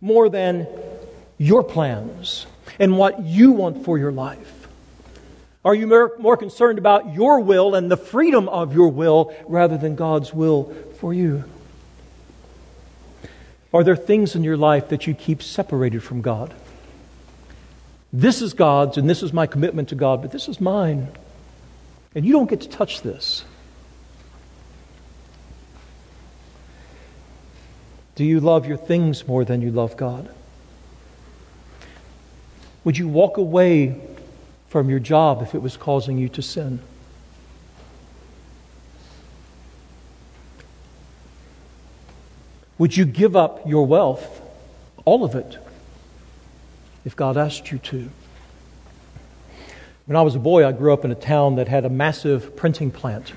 More 0.00 0.28
than 0.28 0.68
your 1.38 1.64
plans 1.64 2.46
and 2.78 2.98
what 2.98 3.22
you 3.22 3.52
want 3.52 3.84
for 3.84 3.98
your 3.98 4.12
life? 4.12 4.65
Are 5.66 5.74
you 5.74 5.88
more 6.20 6.36
concerned 6.36 6.78
about 6.78 7.12
your 7.12 7.40
will 7.40 7.74
and 7.74 7.90
the 7.90 7.96
freedom 7.96 8.48
of 8.48 8.72
your 8.72 8.86
will 8.86 9.34
rather 9.48 9.76
than 9.76 9.96
God's 9.96 10.32
will 10.32 10.72
for 11.00 11.12
you? 11.12 11.42
Are 13.74 13.82
there 13.82 13.96
things 13.96 14.36
in 14.36 14.44
your 14.44 14.56
life 14.56 14.90
that 14.90 15.08
you 15.08 15.14
keep 15.14 15.42
separated 15.42 16.04
from 16.04 16.22
God? 16.22 16.54
This 18.12 18.42
is 18.42 18.54
God's, 18.54 18.96
and 18.96 19.10
this 19.10 19.24
is 19.24 19.32
my 19.32 19.48
commitment 19.48 19.88
to 19.88 19.96
God, 19.96 20.22
but 20.22 20.30
this 20.30 20.48
is 20.48 20.60
mine. 20.60 21.08
And 22.14 22.24
you 22.24 22.30
don't 22.30 22.48
get 22.48 22.60
to 22.60 22.68
touch 22.68 23.02
this. 23.02 23.44
Do 28.14 28.24
you 28.24 28.38
love 28.38 28.68
your 28.68 28.78
things 28.78 29.26
more 29.26 29.44
than 29.44 29.62
you 29.62 29.72
love 29.72 29.96
God? 29.96 30.32
Would 32.84 32.96
you 32.96 33.08
walk 33.08 33.36
away 33.36 34.00
from 34.68 34.90
your 34.90 34.98
job 34.98 35.42
if 35.42 35.54
it 35.54 35.62
was 35.62 35.76
causing 35.76 36.18
you 36.18 36.28
to 36.30 36.42
sin. 36.42 36.80
Would 42.78 42.96
you 42.96 43.06
give 43.06 43.36
up 43.36 43.66
your 43.66 43.86
wealth, 43.86 44.42
all 45.04 45.24
of 45.24 45.34
it, 45.34 45.56
if 47.04 47.16
God 47.16 47.36
asked 47.36 47.72
you 47.72 47.78
to? 47.78 48.10
When 50.04 50.16
I 50.16 50.22
was 50.22 50.34
a 50.34 50.38
boy, 50.38 50.66
I 50.66 50.72
grew 50.72 50.92
up 50.92 51.04
in 51.04 51.10
a 51.10 51.16
town 51.16 51.56
that 51.56 51.68
had 51.68 51.84
a 51.84 51.88
massive 51.88 52.54
printing 52.54 52.90
plant. 52.90 53.32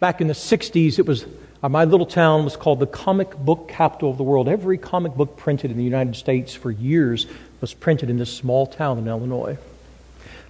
Back 0.00 0.20
in 0.20 0.26
the 0.26 0.34
60s, 0.34 0.98
it 0.98 1.06
was 1.06 1.24
uh, 1.62 1.68
my 1.70 1.84
little 1.84 2.04
town 2.04 2.44
was 2.44 2.56
called 2.56 2.78
the 2.78 2.86
comic 2.86 3.34
book 3.38 3.68
capital 3.68 4.10
of 4.10 4.18
the 4.18 4.22
world. 4.22 4.48
Every 4.48 4.76
comic 4.76 5.14
book 5.14 5.38
printed 5.38 5.70
in 5.70 5.78
the 5.78 5.84
United 5.84 6.14
States 6.14 6.52
for 6.52 6.70
years 6.70 7.26
was 7.62 7.72
printed 7.72 8.10
in 8.10 8.18
this 8.18 8.30
small 8.30 8.66
town 8.66 8.98
in 8.98 9.08
Illinois. 9.08 9.56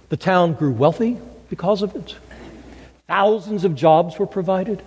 The 0.09 0.17
town 0.17 0.53
grew 0.53 0.71
wealthy 0.71 1.17
because 1.49 1.81
of 1.81 1.95
it. 1.95 2.15
Thousands 3.07 3.63
of 3.63 3.75
jobs 3.75 4.17
were 4.17 4.27
provided. 4.27 4.81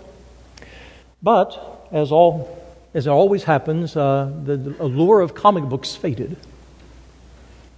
But, 1.22 1.88
as, 1.92 2.12
all, 2.12 2.64
as 2.94 3.07
it 3.07 3.11
always 3.11 3.44
happens, 3.44 3.96
uh, 3.96 4.33
the, 4.44 4.57
the 4.57 4.83
allure 4.83 5.20
of 5.20 5.35
comic 5.35 5.64
books 5.64 5.96
faded. 5.96 6.37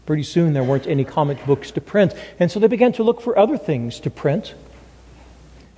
Pretty 0.06 0.22
soon 0.22 0.52
there 0.52 0.64
weren't 0.64 0.86
any 0.86 1.04
comic 1.04 1.44
books 1.46 1.70
to 1.72 1.80
print. 1.80 2.14
And 2.38 2.50
so 2.50 2.58
they 2.58 2.66
began 2.66 2.92
to 2.94 3.02
look 3.02 3.20
for 3.20 3.38
other 3.38 3.56
things 3.56 4.00
to 4.00 4.10
print. 4.10 4.54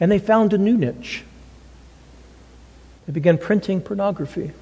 And 0.00 0.10
they 0.10 0.18
found 0.18 0.52
a 0.52 0.58
new 0.58 0.76
niche. 0.76 1.22
They 3.06 3.12
began 3.12 3.38
printing 3.38 3.80
pornography. 3.80 4.52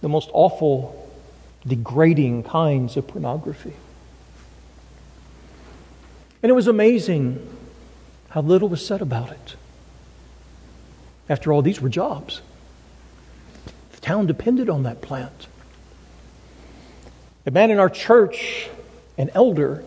The 0.00 0.08
most 0.08 0.30
awful, 0.32 1.10
degrading 1.66 2.42
kinds 2.42 2.96
of 2.96 3.06
pornography. 3.06 3.74
And 6.42 6.50
it 6.50 6.54
was 6.54 6.66
amazing 6.66 7.48
how 8.30 8.40
little 8.40 8.68
was 8.68 8.84
said 8.84 9.00
about 9.00 9.30
it. 9.30 9.56
After 11.28 11.52
all, 11.52 11.62
these 11.62 11.80
were 11.80 11.88
jobs. 11.88 12.42
The 13.92 14.00
town 14.00 14.26
depended 14.26 14.68
on 14.68 14.82
that 14.82 15.00
plant. 15.00 15.46
A 17.46 17.50
man 17.50 17.70
in 17.70 17.78
our 17.78 17.90
church, 17.90 18.68
an 19.16 19.30
elder, 19.34 19.84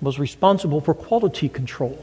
was 0.00 0.18
responsible 0.18 0.80
for 0.80 0.94
quality 0.94 1.48
control. 1.48 2.02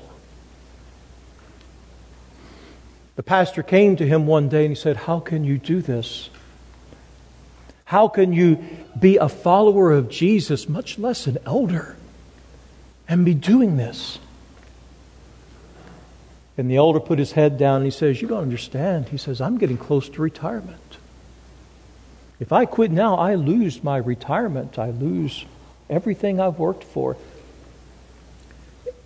The 3.15 3.23
pastor 3.23 3.63
came 3.63 3.95
to 3.97 4.07
him 4.07 4.25
one 4.27 4.49
day 4.49 4.65
and 4.65 4.75
he 4.75 4.79
said, 4.79 4.97
How 4.97 5.19
can 5.19 5.43
you 5.43 5.57
do 5.57 5.81
this? 5.81 6.29
How 7.85 8.07
can 8.07 8.33
you 8.33 8.63
be 8.99 9.17
a 9.17 9.27
follower 9.27 9.91
of 9.91 10.09
Jesus, 10.09 10.69
much 10.69 10.97
less 10.97 11.27
an 11.27 11.37
elder? 11.45 11.97
And 13.11 13.25
be 13.25 13.33
doing 13.33 13.75
this. 13.75 14.19
And 16.57 16.71
the 16.71 16.77
elder 16.77 17.01
put 17.01 17.19
his 17.19 17.33
head 17.33 17.57
down 17.57 17.77
and 17.77 17.85
he 17.85 17.91
says, 17.91 18.21
You 18.21 18.29
don't 18.29 18.41
understand. 18.41 19.09
He 19.09 19.17
says, 19.17 19.41
I'm 19.41 19.57
getting 19.57 19.77
close 19.77 20.07
to 20.09 20.21
retirement. 20.21 20.97
If 22.39 22.53
I 22.53 22.65
quit 22.65 22.89
now, 22.89 23.15
I 23.15 23.35
lose 23.35 23.83
my 23.83 23.97
retirement. 23.97 24.79
I 24.79 24.91
lose 24.91 25.45
everything 25.89 26.39
I've 26.39 26.57
worked 26.57 26.85
for. 26.85 27.17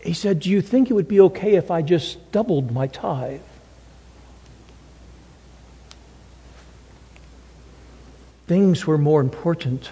He 0.04 0.14
said, 0.14 0.42
Do 0.42 0.52
you 0.52 0.62
think 0.62 0.92
it 0.92 0.94
would 0.94 1.08
be 1.08 1.20
okay 1.22 1.56
if 1.56 1.72
I 1.72 1.82
just 1.82 2.32
doubled 2.32 2.72
my 2.72 2.86
tithe? 2.86 3.42
Things 8.46 8.86
were 8.86 9.00
more 9.00 9.22
important 9.22 9.90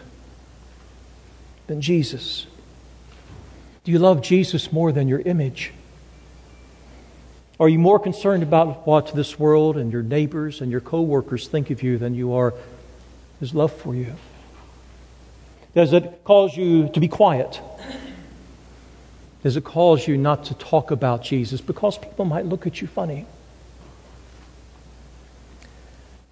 than 1.65 1.81
Jesus. 1.81 2.45
Do 3.83 3.91
you 3.91 3.99
love 3.99 4.21
Jesus 4.21 4.71
more 4.71 4.91
than 4.91 5.07
your 5.07 5.19
image? 5.19 5.71
Are 7.59 7.67
you 7.69 7.79
more 7.79 7.99
concerned 7.99 8.43
about 8.43 8.87
what 8.87 9.13
this 9.13 9.37
world 9.37 9.77
and 9.77 9.91
your 9.91 10.03
neighbors 10.03 10.61
and 10.61 10.71
your 10.71 10.81
coworkers 10.81 11.47
think 11.47 11.69
of 11.69 11.83
you 11.83 11.97
than 11.97 12.15
you 12.15 12.33
are 12.33 12.53
his 13.39 13.53
love 13.53 13.73
for 13.73 13.93
you? 13.93 14.13
Does 15.75 15.91
it 15.91 16.23
cause 16.23 16.55
you 16.55 16.89
to 16.89 16.99
be 16.99 17.07
quiet? 17.07 17.59
Does 19.43 19.57
it 19.57 19.63
cause 19.63 20.07
you 20.07 20.17
not 20.17 20.45
to 20.45 20.53
talk 20.53 20.91
about 20.91 21.21
Jesus 21.23 21.59
because 21.59 21.97
people 21.97 22.25
might 22.25 22.45
look 22.45 22.65
at 22.65 22.81
you 22.81 22.87
funny? 22.87 23.25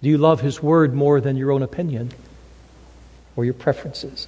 Do 0.02 0.08
you 0.08 0.18
love 0.18 0.40
his 0.40 0.62
word 0.62 0.94
more 0.94 1.20
than 1.20 1.36
your 1.36 1.52
own 1.52 1.62
opinion 1.62 2.10
or 3.36 3.44
your 3.44 3.54
preferences? 3.54 4.26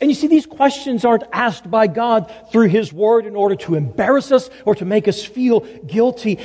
And 0.00 0.10
you 0.10 0.14
see, 0.14 0.26
these 0.26 0.46
questions 0.46 1.04
aren't 1.04 1.24
asked 1.32 1.70
by 1.70 1.86
God 1.86 2.32
through 2.52 2.68
His 2.68 2.92
Word 2.92 3.24
in 3.24 3.34
order 3.34 3.56
to 3.56 3.74
embarrass 3.74 4.30
us 4.30 4.50
or 4.64 4.74
to 4.74 4.84
make 4.84 5.08
us 5.08 5.24
feel 5.24 5.60
guilty. 5.86 6.38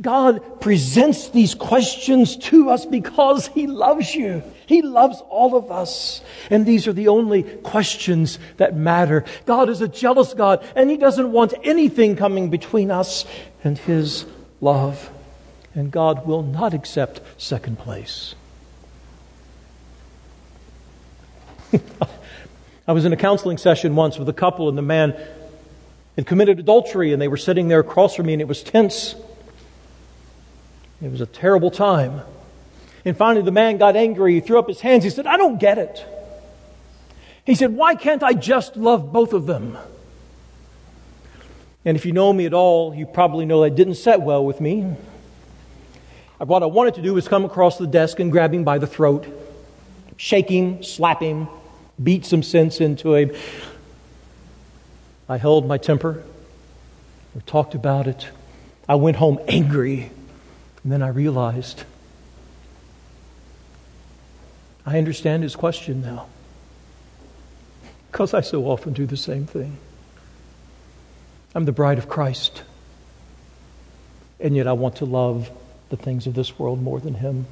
God 0.00 0.60
presents 0.60 1.28
these 1.28 1.54
questions 1.54 2.36
to 2.36 2.70
us 2.70 2.86
because 2.86 3.48
He 3.48 3.66
loves 3.66 4.14
you. 4.14 4.42
He 4.66 4.80
loves 4.82 5.20
all 5.28 5.56
of 5.56 5.72
us. 5.72 6.22
And 6.50 6.64
these 6.64 6.86
are 6.86 6.92
the 6.92 7.08
only 7.08 7.42
questions 7.42 8.38
that 8.58 8.76
matter. 8.76 9.24
God 9.44 9.68
is 9.70 9.80
a 9.80 9.88
jealous 9.88 10.32
God, 10.32 10.64
and 10.76 10.88
He 10.88 10.96
doesn't 10.96 11.32
want 11.32 11.54
anything 11.64 12.14
coming 12.14 12.48
between 12.48 12.92
us 12.92 13.24
and 13.64 13.76
His 13.76 14.24
love. 14.60 15.10
And 15.74 15.90
God 15.90 16.26
will 16.26 16.42
not 16.42 16.74
accept 16.74 17.20
second 17.36 17.78
place. 17.80 18.36
I 22.86 22.92
was 22.92 23.06
in 23.06 23.12
a 23.12 23.16
counseling 23.16 23.56
session 23.56 23.96
once 23.96 24.18
with 24.18 24.28
a 24.28 24.32
couple, 24.32 24.68
and 24.68 24.76
the 24.76 24.82
man 24.82 25.16
had 26.16 26.26
committed 26.26 26.58
adultery, 26.58 27.12
and 27.12 27.22
they 27.22 27.28
were 27.28 27.38
sitting 27.38 27.68
there 27.68 27.80
across 27.80 28.14
from 28.14 28.26
me, 28.26 28.34
and 28.34 28.42
it 28.42 28.48
was 28.48 28.62
tense. 28.62 29.14
It 31.00 31.10
was 31.10 31.22
a 31.22 31.26
terrible 31.26 31.70
time. 31.70 32.20
And 33.06 33.16
finally, 33.16 33.44
the 33.44 33.52
man 33.52 33.78
got 33.78 33.96
angry. 33.96 34.34
He 34.34 34.40
threw 34.40 34.58
up 34.58 34.68
his 34.68 34.80
hands. 34.80 35.04
He 35.04 35.10
said, 35.10 35.26
I 35.26 35.36
don't 35.36 35.58
get 35.58 35.78
it. 35.78 36.04
He 37.44 37.54
said, 37.54 37.74
Why 37.74 37.94
can't 37.94 38.22
I 38.22 38.32
just 38.32 38.76
love 38.76 39.12
both 39.12 39.32
of 39.32 39.46
them? 39.46 39.78
And 41.86 41.96
if 41.96 42.06
you 42.06 42.12
know 42.12 42.32
me 42.32 42.46
at 42.46 42.54
all, 42.54 42.94
you 42.94 43.06
probably 43.06 43.44
know 43.44 43.62
that 43.62 43.74
didn't 43.74 43.96
set 43.96 44.22
well 44.22 44.44
with 44.44 44.60
me. 44.60 44.94
What 46.38 46.62
I 46.62 46.66
wanted 46.66 46.94
to 46.94 47.02
do 47.02 47.14
was 47.14 47.28
come 47.28 47.44
across 47.44 47.78
the 47.78 47.86
desk 47.86 48.20
and 48.20 48.30
grab 48.30 48.52
him 48.52 48.64
by 48.64 48.78
the 48.78 48.86
throat, 48.86 49.26
shake 50.16 50.50
him, 50.50 50.82
slap 50.82 51.20
him, 51.20 51.48
beat 52.02 52.24
some 52.24 52.42
sense 52.42 52.80
into 52.80 53.14
him. 53.14 53.32
I 55.28 55.36
held 55.38 55.66
my 55.66 55.78
temper. 55.78 56.22
We 57.34 57.40
talked 57.42 57.74
about 57.74 58.06
it. 58.06 58.28
I 58.88 58.96
went 58.96 59.16
home 59.16 59.38
angry. 59.48 60.10
And 60.82 60.92
then 60.92 61.02
I 61.02 61.08
realized 61.08 61.84
I 64.86 64.98
understand 64.98 65.42
his 65.42 65.56
question 65.56 66.02
now. 66.02 66.26
Because 68.12 68.34
I 68.34 68.42
so 68.42 68.64
often 68.66 68.92
do 68.92 69.06
the 69.06 69.16
same 69.16 69.46
thing. 69.46 69.78
I'm 71.54 71.64
the 71.64 71.72
bride 71.72 71.98
of 71.98 72.08
Christ. 72.08 72.62
And 74.38 74.54
yet 74.54 74.66
I 74.66 74.72
want 74.72 74.96
to 74.96 75.04
love 75.04 75.50
the 75.88 75.96
things 75.96 76.26
of 76.26 76.34
this 76.34 76.58
world 76.58 76.82
more 76.82 77.00
than 77.00 77.14
him. 77.14 77.46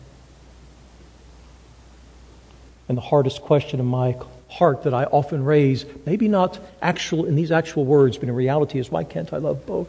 And 2.93 2.99
the 2.99 3.01
hardest 3.01 3.41
question 3.41 3.81
in 3.81 3.87
my 3.87 4.19
heart 4.51 4.83
that 4.83 4.93
I 4.93 5.05
often 5.05 5.47
raise, 5.47 5.87
maybe 6.05 6.29
not 6.29 6.59
actual 6.83 7.25
in 7.25 7.37
these 7.37 7.51
actual 7.51 7.87
words, 7.87 8.19
but 8.19 8.29
in 8.29 8.35
reality, 8.35 8.79
is 8.79 8.91
why 8.91 9.03
can't 9.03 9.33
I 9.33 9.39
love 9.39 9.65
both? 9.65 9.89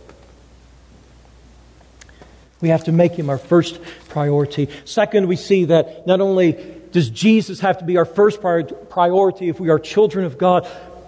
We 2.61 2.69
have 2.69 2.85
to 2.85 2.93
make 2.93 3.11
him 3.11 3.29
our 3.29 3.37
first 3.37 3.81
priority. 4.07 4.69
Second, 4.85 5.27
we 5.27 5.35
see 5.35 5.65
that 5.65 6.07
not 6.07 6.21
only 6.21 6.53
does 6.93 7.09
Jesus 7.09 7.59
have 7.59 7.79
to 7.79 7.83
be 7.83 7.97
our 7.97 8.05
first 8.05 8.39
priority 8.39 9.49
if 9.49 9.59
we 9.59 9.67
are 9.67 9.79
children 9.79 10.23
of 10.23 10.37
God, 10.37 10.65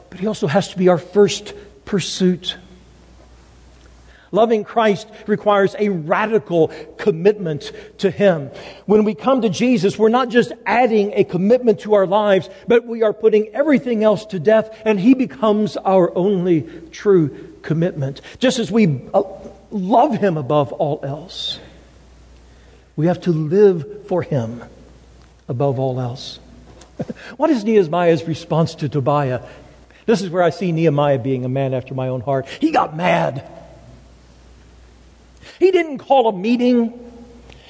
but 0.09 0.19
he 0.19 0.27
also 0.27 0.47
has 0.47 0.67
to 0.71 0.77
be 0.77 0.89
our 0.89 0.97
first 0.97 1.53
pursuit. 1.85 2.57
Loving 4.35 4.63
Christ 4.63 5.07
requires 5.25 5.75
a 5.79 5.89
radical 5.89 6.67
commitment 6.97 7.71
to 7.99 8.11
Him. 8.11 8.51
When 8.85 9.05
we 9.05 9.15
come 9.15 9.41
to 9.41 9.49
Jesus, 9.49 9.97
we're 9.97 10.09
not 10.09 10.29
just 10.29 10.51
adding 10.65 11.13
a 11.13 11.23
commitment 11.23 11.79
to 11.81 11.95
our 11.95 12.05
lives, 12.05 12.49
but 12.67 12.85
we 12.85 13.01
are 13.01 13.13
putting 13.13 13.47
everything 13.55 14.03
else 14.03 14.25
to 14.27 14.39
death, 14.39 14.77
and 14.85 14.99
He 14.99 15.13
becomes 15.13 15.77
our 15.77 16.15
only 16.15 16.63
true 16.91 17.55
commitment. 17.61 18.21
Just 18.39 18.59
as 18.59 18.69
we 18.69 19.01
uh, 19.13 19.23
love 19.71 20.17
Him 20.17 20.37
above 20.37 20.71
all 20.73 20.99
else, 21.01 21.59
we 22.95 23.07
have 23.07 23.21
to 23.21 23.31
live 23.31 24.07
for 24.07 24.21
Him 24.21 24.63
above 25.47 25.79
all 25.79 25.99
else. 25.99 26.39
what 27.37 27.49
is 27.49 27.63
Nehemiah's 27.63 28.23
response 28.25 28.75
to 28.75 28.89
Tobiah? 28.89 29.41
This 30.05 30.21
is 30.21 30.29
where 30.29 30.43
I 30.43 30.51
see 30.51 30.71
Nehemiah 30.71 31.19
being 31.19 31.45
a 31.45 31.49
man 31.49 31.73
after 31.73 31.93
my 31.93 32.09
own 32.09 32.21
heart. 32.21 32.47
He 32.47 32.71
got 32.71 32.95
mad. 32.95 33.49
He 35.59 35.71
didn't 35.71 35.99
call 35.99 36.27
a 36.27 36.33
meeting. 36.33 37.01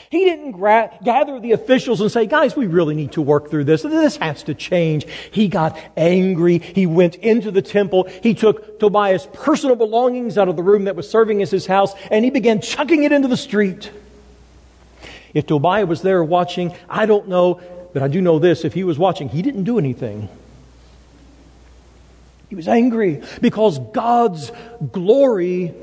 He 0.10 0.24
didn't 0.24 0.52
gra- 0.52 0.92
gather 1.04 1.40
the 1.40 1.52
officials 1.52 2.00
and 2.00 2.12
say, 2.12 2.26
guys, 2.26 2.56
we 2.56 2.68
really 2.68 2.96
need 2.96 3.14
to 3.14 3.22
work 3.22 3.50
through 3.50 3.66
this. 3.66 3.82
This 3.82 4.18
has 4.18 4.44
to 4.44 4.54
change. 4.54 5.06
He 5.32 5.48
got 5.48 5.78
angry. 5.98 6.60
He 6.60 6.86
went 6.86 7.16
into 7.16 7.52
the 7.52 7.62
temple. 7.62 8.08
He 8.24 8.34
took 8.34 8.80
Tobiah's 8.80 9.28
personal 9.34 9.76
belongings 9.76 10.38
out 10.38 10.48
of 10.48 10.56
the 10.56 10.64
room 10.64 10.86
that 10.86 10.96
was 10.96 11.10
serving 11.10 11.42
as 11.42 11.52
his 11.52 11.66
house 11.66 11.94
and 12.12 12.24
he 12.24 12.32
began 12.32 12.62
chucking 12.62 13.04
it 13.04 13.12
into 13.12 13.28
the 13.28 13.38
street. 13.38 13.92
If 15.34 15.48
Tobiah 15.48 15.86
was 15.86 16.02
there 16.02 16.24
watching, 16.24 16.74
I 16.88 17.06
don't 17.06 17.28
know, 17.28 17.60
but 17.94 18.02
I 18.02 18.08
do 18.08 18.22
know 18.22 18.40
this. 18.40 18.64
If 18.64 18.74
he 18.74 18.86
was 18.86 18.98
watching, 18.98 19.28
he 19.28 19.42
didn't 19.42 19.66
do 19.66 19.78
anything. 19.78 20.30
He 22.50 22.56
was 22.56 22.68
angry 22.70 23.22
because 23.42 23.80
God's 23.80 24.52
glory 24.94 25.74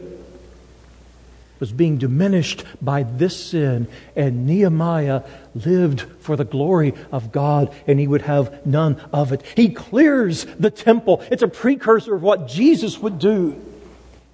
was 1.62 1.70
being 1.70 1.96
diminished 1.96 2.64
by 2.82 3.04
this 3.04 3.50
sin, 3.50 3.86
and 4.16 4.48
Nehemiah 4.48 5.22
lived 5.54 6.00
for 6.18 6.34
the 6.34 6.44
glory 6.44 6.92
of 7.12 7.30
God, 7.30 7.72
and 7.86 8.00
he 8.00 8.08
would 8.08 8.22
have 8.22 8.66
none 8.66 9.00
of 9.12 9.30
it. 9.30 9.42
He 9.54 9.68
clears 9.68 10.44
the 10.58 10.72
temple. 10.72 11.22
It's 11.30 11.44
a 11.44 11.46
precursor 11.46 12.16
of 12.16 12.22
what 12.22 12.48
Jesus 12.48 12.98
would 12.98 13.20
do 13.20 13.64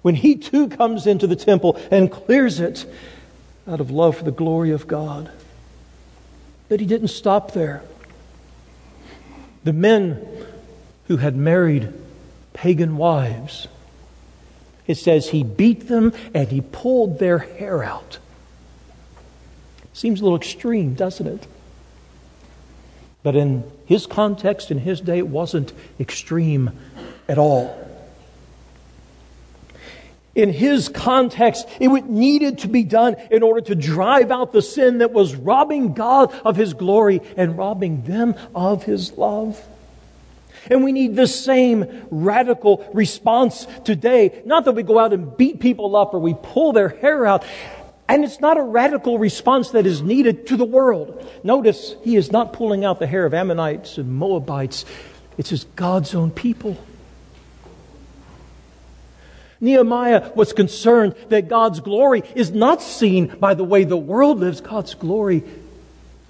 when 0.01 0.15
he 0.15 0.37
too 0.37 0.69
comes 0.69 1.05
into 1.05 1.27
the 1.27 1.35
temple 1.35 1.79
and 1.91 2.11
clears 2.11 2.59
it 2.59 2.91
out 3.67 3.79
of 3.79 3.91
love 3.91 4.17
for 4.17 4.23
the 4.23 4.31
glory 4.31 4.71
of 4.71 4.87
God. 4.87 5.29
But 6.67 6.79
he 6.79 6.87
didn't 6.87 7.09
stop 7.09 7.51
there. 7.51 7.83
The 9.63 9.73
men 9.73 10.27
who 11.07 11.17
had 11.17 11.35
married 11.35 11.93
pagan 12.53 12.97
wives 12.97 13.67
it 14.89 14.97
says 14.97 15.29
he 15.29 15.43
beat 15.43 15.87
them 15.87 16.11
and 16.33 16.47
he 16.47 16.61
pulled 16.61 17.19
their 17.19 17.37
hair 17.37 17.83
out. 17.83 18.17
Seems 19.93 20.19
a 20.19 20.23
little 20.23 20.37
extreme, 20.37 20.95
doesn't 20.95 21.27
it? 21.27 21.47
But 23.21 23.35
in 23.35 23.63
his 23.85 24.07
context, 24.07 24.71
in 24.71 24.79
his 24.79 24.99
day, 24.99 25.19
it 25.19 25.27
wasn't 25.27 25.73
extreme 25.99 26.71
at 27.27 27.37
all. 27.37 27.87
In 30.33 30.51
his 30.51 30.89
context, 30.89 31.67
it 31.79 31.87
needed 32.05 32.59
to 32.59 32.67
be 32.67 32.83
done 32.83 33.15
in 33.29 33.43
order 33.43 33.61
to 33.61 33.75
drive 33.75 34.31
out 34.31 34.53
the 34.53 34.63
sin 34.63 34.99
that 34.99 35.11
was 35.11 35.35
robbing 35.35 35.93
God 35.93 36.33
of 36.43 36.55
his 36.55 36.73
glory 36.73 37.21
and 37.37 37.55
robbing 37.55 38.05
them 38.05 38.33
of 38.55 38.85
his 38.85 39.11
love. 39.11 39.63
And 40.69 40.83
we 40.83 40.91
need 40.91 41.15
the 41.15 41.27
same 41.27 42.07
radical 42.09 42.89
response 42.93 43.67
today. 43.85 44.41
Not 44.45 44.65
that 44.65 44.73
we 44.73 44.83
go 44.83 44.99
out 44.99 45.13
and 45.13 45.35
beat 45.35 45.59
people 45.59 45.95
up 45.95 46.13
or 46.13 46.19
we 46.19 46.33
pull 46.33 46.73
their 46.73 46.89
hair 46.89 47.25
out. 47.25 47.43
And 48.07 48.23
it's 48.23 48.39
not 48.39 48.57
a 48.57 48.63
radical 48.63 49.19
response 49.19 49.69
that 49.71 49.85
is 49.85 50.01
needed 50.01 50.47
to 50.47 50.57
the 50.57 50.65
world. 50.65 51.25
Notice, 51.43 51.95
he 52.03 52.15
is 52.15 52.31
not 52.31 52.53
pulling 52.53 52.83
out 52.83 52.99
the 52.99 53.07
hair 53.07 53.25
of 53.25 53.33
Ammonites 53.33 53.97
and 53.97 54.11
Moabites. 54.11 54.83
It's 55.37 55.51
his 55.51 55.65
God's 55.75 56.15
own 56.15 56.31
people. 56.31 56.77
Nehemiah 59.61 60.31
was 60.35 60.53
concerned 60.53 61.15
that 61.29 61.49
God's 61.49 61.81
glory 61.81 62.23
is 62.33 62.51
not 62.51 62.81
seen 62.81 63.27
by 63.39 63.53
the 63.53 63.63
way 63.63 63.83
the 63.83 63.97
world 63.97 64.39
lives. 64.39 64.61
God's 64.61 64.95
glory 64.95 65.43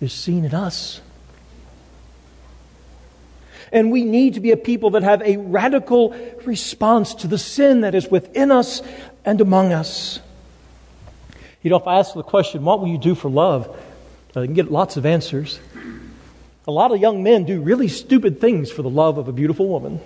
is 0.01 0.13
seen 0.13 0.45
in 0.45 0.53
us. 0.53 1.01
And 3.71 3.91
we 3.91 4.03
need 4.03 4.33
to 4.33 4.39
be 4.39 4.51
a 4.51 4.57
people 4.57 4.91
that 4.91 5.03
have 5.03 5.21
a 5.21 5.37
radical 5.37 6.15
response 6.45 7.13
to 7.15 7.27
the 7.27 7.37
sin 7.37 7.81
that 7.81 7.95
is 7.95 8.09
within 8.09 8.51
us 8.51 8.81
and 9.25 9.41
among 9.41 9.73
us. 9.73 10.19
You 11.61 11.69
know, 11.69 11.77
if 11.77 11.87
I 11.87 11.99
ask 11.99 12.13
the 12.13 12.23
question, 12.23 12.63
what 12.63 12.79
will 12.79 12.87
you 12.87 12.97
do 12.97 13.15
for 13.15 13.29
love? 13.29 13.67
Uh, 14.35 14.41
I 14.41 14.45
can 14.45 14.53
get 14.53 14.71
lots 14.71 14.97
of 14.97 15.05
answers. 15.05 15.59
A 16.67 16.71
lot 16.71 16.91
of 16.91 16.99
young 16.99 17.23
men 17.23 17.45
do 17.45 17.61
really 17.61 17.87
stupid 17.87 18.39
things 18.39 18.71
for 18.71 18.81
the 18.81 18.89
love 18.89 19.17
of 19.17 19.27
a 19.27 19.31
beautiful 19.31 19.67
woman. 19.67 19.99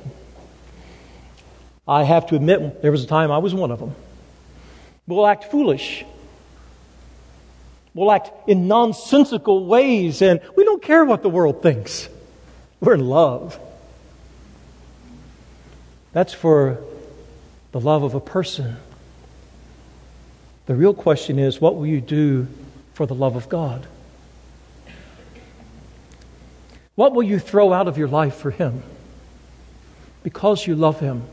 I 1.87 2.03
have 2.03 2.27
to 2.27 2.35
admit, 2.35 2.81
there 2.81 2.91
was 2.91 3.03
a 3.03 3.07
time 3.07 3.31
I 3.31 3.37
was 3.39 3.53
one 3.53 3.69
of 3.69 3.79
them. 3.79 3.95
We'll 5.05 5.27
act 5.27 5.51
foolish. 5.51 6.05
We'll 7.93 8.11
act 8.11 8.31
in 8.47 8.67
nonsensical 8.67 9.65
ways, 9.65 10.21
and 10.21 10.39
we 10.55 10.63
don't 10.63 10.81
care 10.81 11.03
what 11.03 11.21
the 11.21 11.29
world 11.29 11.61
thinks. 11.61 12.07
We're 12.83 12.95
in 12.95 13.07
love. 13.07 13.57
That's 16.11 16.33
for 16.33 16.81
the 17.71 17.79
love 17.79 18.03
of 18.03 18.13
a 18.13 18.19
person. 18.19 18.75
The 20.65 20.75
real 20.75 20.93
question 20.93 21.39
is 21.39 21.61
what 21.61 21.77
will 21.77 21.87
you 21.87 22.01
do 22.01 22.45
for 22.93 23.05
the 23.05 23.15
love 23.15 23.37
of 23.37 23.47
God? 23.47 23.87
What 26.95 27.13
will 27.13 27.23
you 27.23 27.39
throw 27.39 27.71
out 27.71 27.87
of 27.87 27.97
your 27.97 28.09
life 28.09 28.35
for 28.35 28.51
Him? 28.51 28.83
Because 30.21 30.67
you 30.67 30.75
love 30.75 30.99
Him. 30.99 31.23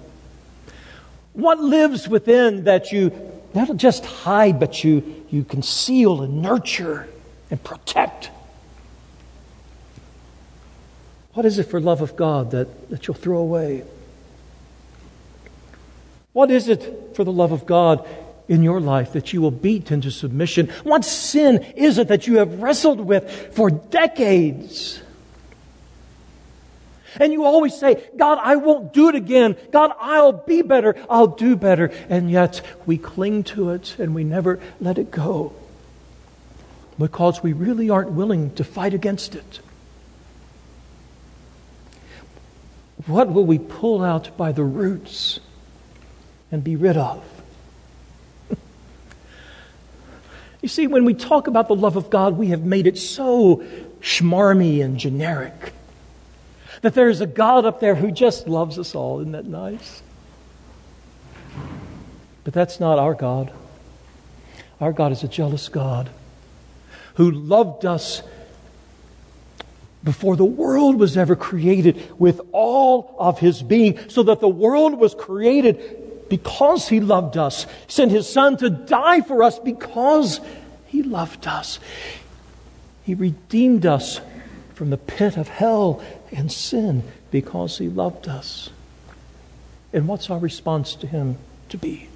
What 1.32 1.58
lives 1.58 2.06
within 2.06 2.62
that 2.64 2.92
you 2.92 3.10
not 3.54 3.76
just 3.76 4.06
hide, 4.06 4.60
but 4.60 4.84
you, 4.84 5.26
you 5.30 5.42
conceal 5.42 6.22
and 6.22 6.42
nurture 6.42 7.08
and 7.50 7.60
protect? 7.60 8.30
What 11.34 11.46
is 11.46 11.58
it 11.58 11.64
for 11.64 11.80
love 11.80 12.00
of 12.00 12.16
God 12.16 12.50
that, 12.50 12.90
that 12.90 13.06
you'll 13.06 13.14
throw 13.14 13.38
away? 13.38 13.84
What 16.32 16.50
is 16.50 16.68
it 16.68 17.14
for 17.14 17.24
the 17.24 17.32
love 17.32 17.52
of 17.52 17.66
God 17.66 18.08
in 18.48 18.62
your 18.62 18.80
life 18.80 19.12
that 19.12 19.32
you 19.32 19.40
will 19.40 19.50
beat 19.50 19.90
into 19.90 20.10
submission? 20.10 20.68
What 20.82 21.04
sin 21.04 21.62
is 21.76 21.98
it 21.98 22.08
that 22.08 22.26
you 22.26 22.38
have 22.38 22.60
wrestled 22.60 23.00
with 23.00 23.54
for 23.54 23.70
decades? 23.70 25.00
And 27.16 27.32
you 27.32 27.44
always 27.44 27.78
say, 27.78 28.08
God, 28.16 28.38
I 28.40 28.56
won't 28.56 28.92
do 28.92 29.08
it 29.08 29.16
again. 29.16 29.56
God, 29.72 29.92
I'll 30.00 30.32
be 30.32 30.62
better. 30.62 30.94
I'll 31.08 31.26
do 31.26 31.56
better. 31.56 31.92
And 32.08 32.30
yet 32.30 32.62
we 32.86 32.98
cling 32.98 33.42
to 33.44 33.70
it 33.70 33.96
and 33.98 34.14
we 34.14 34.22
never 34.22 34.60
let 34.80 34.98
it 34.98 35.10
go 35.10 35.52
because 36.98 37.42
we 37.42 37.52
really 37.52 37.90
aren't 37.90 38.10
willing 38.10 38.54
to 38.54 38.64
fight 38.64 38.94
against 38.94 39.34
it. 39.34 39.60
What 43.10 43.32
will 43.32 43.44
we 43.44 43.58
pull 43.58 44.04
out 44.04 44.36
by 44.36 44.52
the 44.52 44.62
roots 44.62 45.40
and 46.52 46.62
be 46.62 46.76
rid 46.76 46.96
of? 46.96 47.24
you 50.62 50.68
see, 50.68 50.86
when 50.86 51.04
we 51.04 51.14
talk 51.14 51.48
about 51.48 51.66
the 51.66 51.74
love 51.74 51.96
of 51.96 52.08
God, 52.08 52.38
we 52.38 52.48
have 52.48 52.62
made 52.62 52.86
it 52.86 52.96
so 52.96 53.64
schmarmy 54.00 54.82
and 54.84 54.96
generic 54.96 55.72
that 56.82 56.94
there's 56.94 57.20
a 57.20 57.26
God 57.26 57.66
up 57.66 57.80
there 57.80 57.96
who 57.96 58.12
just 58.12 58.48
loves 58.48 58.78
us 58.78 58.94
all. 58.94 59.20
Isn't 59.20 59.32
that 59.32 59.44
nice? 59.44 60.02
But 62.44 62.54
that's 62.54 62.78
not 62.78 62.98
our 62.98 63.14
God. 63.14 63.52
Our 64.80 64.92
God 64.92 65.12
is 65.12 65.24
a 65.24 65.28
jealous 65.28 65.68
God 65.68 66.10
who 67.14 67.30
loved 67.30 67.84
us 67.84 68.22
before 70.02 70.36
the 70.36 70.44
world 70.44 70.96
was 70.96 71.16
ever 71.16 71.36
created 71.36 72.02
with 72.18 72.40
all 72.52 73.14
of 73.18 73.38
his 73.38 73.62
being, 73.62 73.98
so 74.08 74.22
that 74.22 74.40
the 74.40 74.48
world 74.48 74.98
was 74.98 75.14
created 75.14 76.28
because 76.28 76.88
he 76.88 77.00
loved 77.00 77.36
us, 77.36 77.66
sent 77.88 78.10
his 78.10 78.28
son 78.28 78.56
to 78.58 78.70
die 78.70 79.20
for 79.20 79.42
us 79.42 79.58
because 79.58 80.40
he 80.86 81.02
loved 81.02 81.46
us. 81.46 81.78
He 83.04 83.14
redeemed 83.14 83.84
us 83.84 84.20
from 84.74 84.90
the 84.90 84.96
pit 84.96 85.36
of 85.36 85.48
hell 85.48 86.02
and 86.30 86.50
sin 86.50 87.02
because 87.30 87.78
he 87.78 87.88
loved 87.88 88.28
us. 88.28 88.70
And 89.92 90.06
what's 90.06 90.30
our 90.30 90.38
response 90.38 90.94
to 90.96 91.06
him 91.06 91.36
to 91.68 91.76
be? 91.76 92.09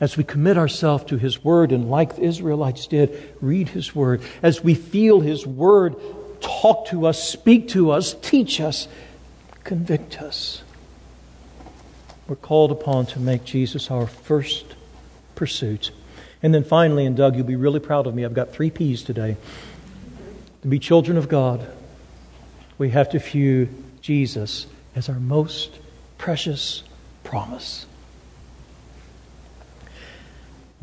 As 0.00 0.16
we 0.16 0.24
commit 0.24 0.58
ourselves 0.58 1.04
to 1.04 1.16
His 1.16 1.44
Word 1.44 1.72
and, 1.72 1.90
like 1.90 2.16
the 2.16 2.22
Israelites 2.22 2.86
did, 2.86 3.34
read 3.40 3.70
His 3.70 3.94
Word, 3.94 4.22
as 4.42 4.62
we 4.62 4.74
feel 4.74 5.20
His 5.20 5.46
Word 5.46 5.96
talk 6.40 6.88
to 6.88 7.06
us, 7.06 7.22
speak 7.22 7.68
to 7.68 7.90
us, 7.90 8.14
teach 8.20 8.60
us, 8.60 8.88
convict 9.62 10.20
us, 10.20 10.62
we're 12.26 12.36
called 12.36 12.70
upon 12.70 13.04
to 13.06 13.20
make 13.20 13.44
Jesus 13.44 13.90
our 13.90 14.06
first 14.06 14.64
pursuit. 15.34 15.90
And 16.42 16.54
then 16.54 16.64
finally, 16.64 17.04
and 17.04 17.16
Doug, 17.16 17.36
you'll 17.36 17.46
be 17.46 17.56
really 17.56 17.80
proud 17.80 18.06
of 18.06 18.14
me, 18.14 18.24
I've 18.24 18.34
got 18.34 18.52
three 18.52 18.70
P's 18.70 19.02
today. 19.02 19.36
To 20.62 20.68
be 20.68 20.78
children 20.78 21.18
of 21.18 21.28
God, 21.28 21.66
we 22.78 22.90
have 22.90 23.10
to 23.10 23.18
view 23.18 23.68
Jesus 24.00 24.66
as 24.96 25.08
our 25.08 25.20
most 25.20 25.78
precious 26.16 26.82
promise. 27.24 27.86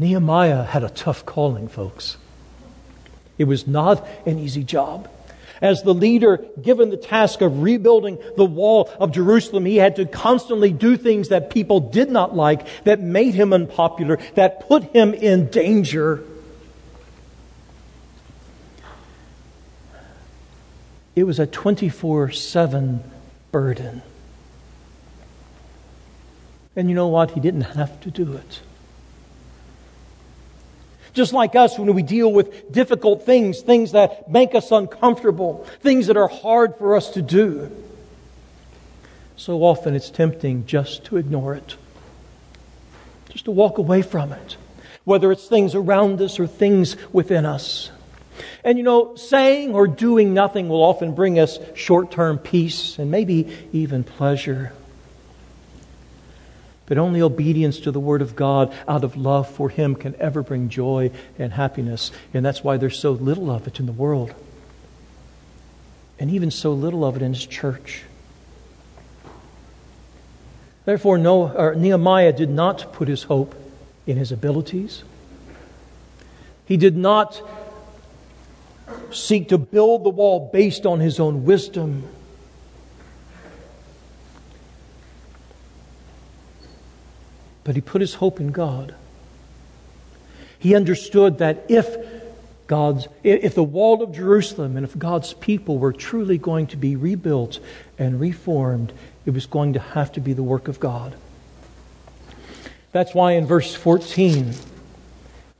Nehemiah 0.01 0.63
had 0.63 0.83
a 0.83 0.89
tough 0.89 1.27
calling, 1.27 1.67
folks. 1.67 2.17
It 3.37 3.43
was 3.43 3.67
not 3.67 4.05
an 4.25 4.39
easy 4.39 4.63
job. 4.63 5.07
As 5.61 5.83
the 5.83 5.93
leader 5.93 6.43
given 6.59 6.89
the 6.89 6.97
task 6.97 7.41
of 7.41 7.61
rebuilding 7.61 8.17
the 8.35 8.43
wall 8.43 8.89
of 8.99 9.11
Jerusalem, 9.11 9.63
he 9.65 9.77
had 9.77 9.97
to 9.97 10.07
constantly 10.07 10.73
do 10.73 10.97
things 10.97 11.29
that 11.29 11.51
people 11.51 11.79
did 11.79 12.09
not 12.09 12.35
like, 12.35 12.65
that 12.83 12.99
made 12.99 13.35
him 13.35 13.53
unpopular, 13.53 14.17
that 14.33 14.67
put 14.67 14.85
him 14.85 15.13
in 15.13 15.51
danger. 15.51 16.23
It 21.15 21.25
was 21.25 21.37
a 21.37 21.45
24 21.45 22.31
7 22.31 23.03
burden. 23.51 24.01
And 26.75 26.89
you 26.89 26.95
know 26.95 27.09
what? 27.09 27.31
He 27.31 27.39
didn't 27.39 27.61
have 27.61 28.01
to 28.01 28.09
do 28.09 28.33
it. 28.33 28.61
Just 31.13 31.33
like 31.33 31.55
us, 31.55 31.77
when 31.77 31.93
we 31.93 32.03
deal 32.03 32.31
with 32.31 32.71
difficult 32.71 33.25
things, 33.25 33.61
things 33.61 33.91
that 33.91 34.29
make 34.29 34.55
us 34.55 34.71
uncomfortable, 34.71 35.65
things 35.81 36.07
that 36.07 36.15
are 36.15 36.29
hard 36.29 36.77
for 36.77 36.95
us 36.95 37.09
to 37.11 37.21
do, 37.21 37.69
so 39.35 39.63
often 39.63 39.95
it's 39.95 40.09
tempting 40.09 40.65
just 40.65 41.03
to 41.05 41.17
ignore 41.17 41.53
it, 41.55 41.75
just 43.29 43.45
to 43.45 43.51
walk 43.51 43.77
away 43.77 44.01
from 44.01 44.31
it, 44.31 44.55
whether 45.03 45.31
it's 45.31 45.47
things 45.47 45.75
around 45.75 46.21
us 46.21 46.39
or 46.39 46.47
things 46.47 46.95
within 47.11 47.45
us. 47.45 47.91
And 48.63 48.77
you 48.77 48.83
know, 48.83 49.15
saying 49.15 49.73
or 49.73 49.87
doing 49.87 50.33
nothing 50.33 50.69
will 50.69 50.83
often 50.83 51.13
bring 51.13 51.39
us 51.39 51.59
short 51.75 52.11
term 52.11 52.37
peace 52.37 52.97
and 52.99 53.11
maybe 53.11 53.67
even 53.73 54.03
pleasure. 54.03 54.73
But 56.91 56.97
only 56.97 57.21
obedience 57.21 57.79
to 57.79 57.91
the 57.91 58.01
Word 58.01 58.21
of 58.21 58.35
God 58.35 58.75
out 58.85 59.05
of 59.05 59.15
love 59.15 59.49
for 59.49 59.69
Him 59.69 59.95
can 59.95 60.13
ever 60.19 60.43
bring 60.43 60.67
joy 60.67 61.11
and 61.39 61.53
happiness. 61.53 62.11
And 62.33 62.45
that's 62.45 62.65
why 62.65 62.75
there's 62.75 62.99
so 62.99 63.11
little 63.11 63.49
of 63.49 63.65
it 63.65 63.79
in 63.79 63.85
the 63.85 63.93
world. 63.93 64.33
And 66.19 66.29
even 66.29 66.51
so 66.51 66.73
little 66.73 67.05
of 67.05 67.15
it 67.15 67.21
in 67.21 67.33
His 67.33 67.45
church. 67.45 68.03
Therefore, 70.83 71.17
Nehemiah 71.17 72.33
did 72.33 72.49
not 72.49 72.91
put 72.91 73.07
his 73.07 73.23
hope 73.23 73.55
in 74.05 74.17
his 74.17 74.33
abilities. 74.33 75.05
He 76.65 76.75
did 76.75 76.97
not 76.97 77.41
seek 79.13 79.47
to 79.47 79.57
build 79.57 80.03
the 80.03 80.09
wall 80.09 80.49
based 80.51 80.85
on 80.85 80.99
his 80.99 81.21
own 81.21 81.45
wisdom. 81.45 82.03
But 87.63 87.75
he 87.75 87.81
put 87.81 88.01
his 88.01 88.15
hope 88.15 88.39
in 88.39 88.51
God. 88.51 88.95
He 90.57 90.75
understood 90.75 91.39
that 91.39 91.65
if 91.69 91.95
God's, 92.67 93.07
if 93.23 93.55
the 93.55 93.63
wall 93.63 94.01
of 94.01 94.13
Jerusalem 94.13 94.77
and 94.77 94.85
if 94.85 94.97
God's 94.97 95.33
people 95.33 95.77
were 95.77 95.91
truly 95.91 96.37
going 96.37 96.67
to 96.67 96.77
be 96.77 96.95
rebuilt 96.95 97.59
and 97.97 98.19
reformed, 98.19 98.93
it 99.25 99.31
was 99.31 99.45
going 99.45 99.73
to 99.73 99.79
have 99.79 100.11
to 100.13 100.21
be 100.21 100.33
the 100.33 100.43
work 100.43 100.67
of 100.67 100.79
God. 100.79 101.15
That's 102.91 103.13
why 103.13 103.33
in 103.33 103.45
verse 103.45 103.73
14, 103.73 104.53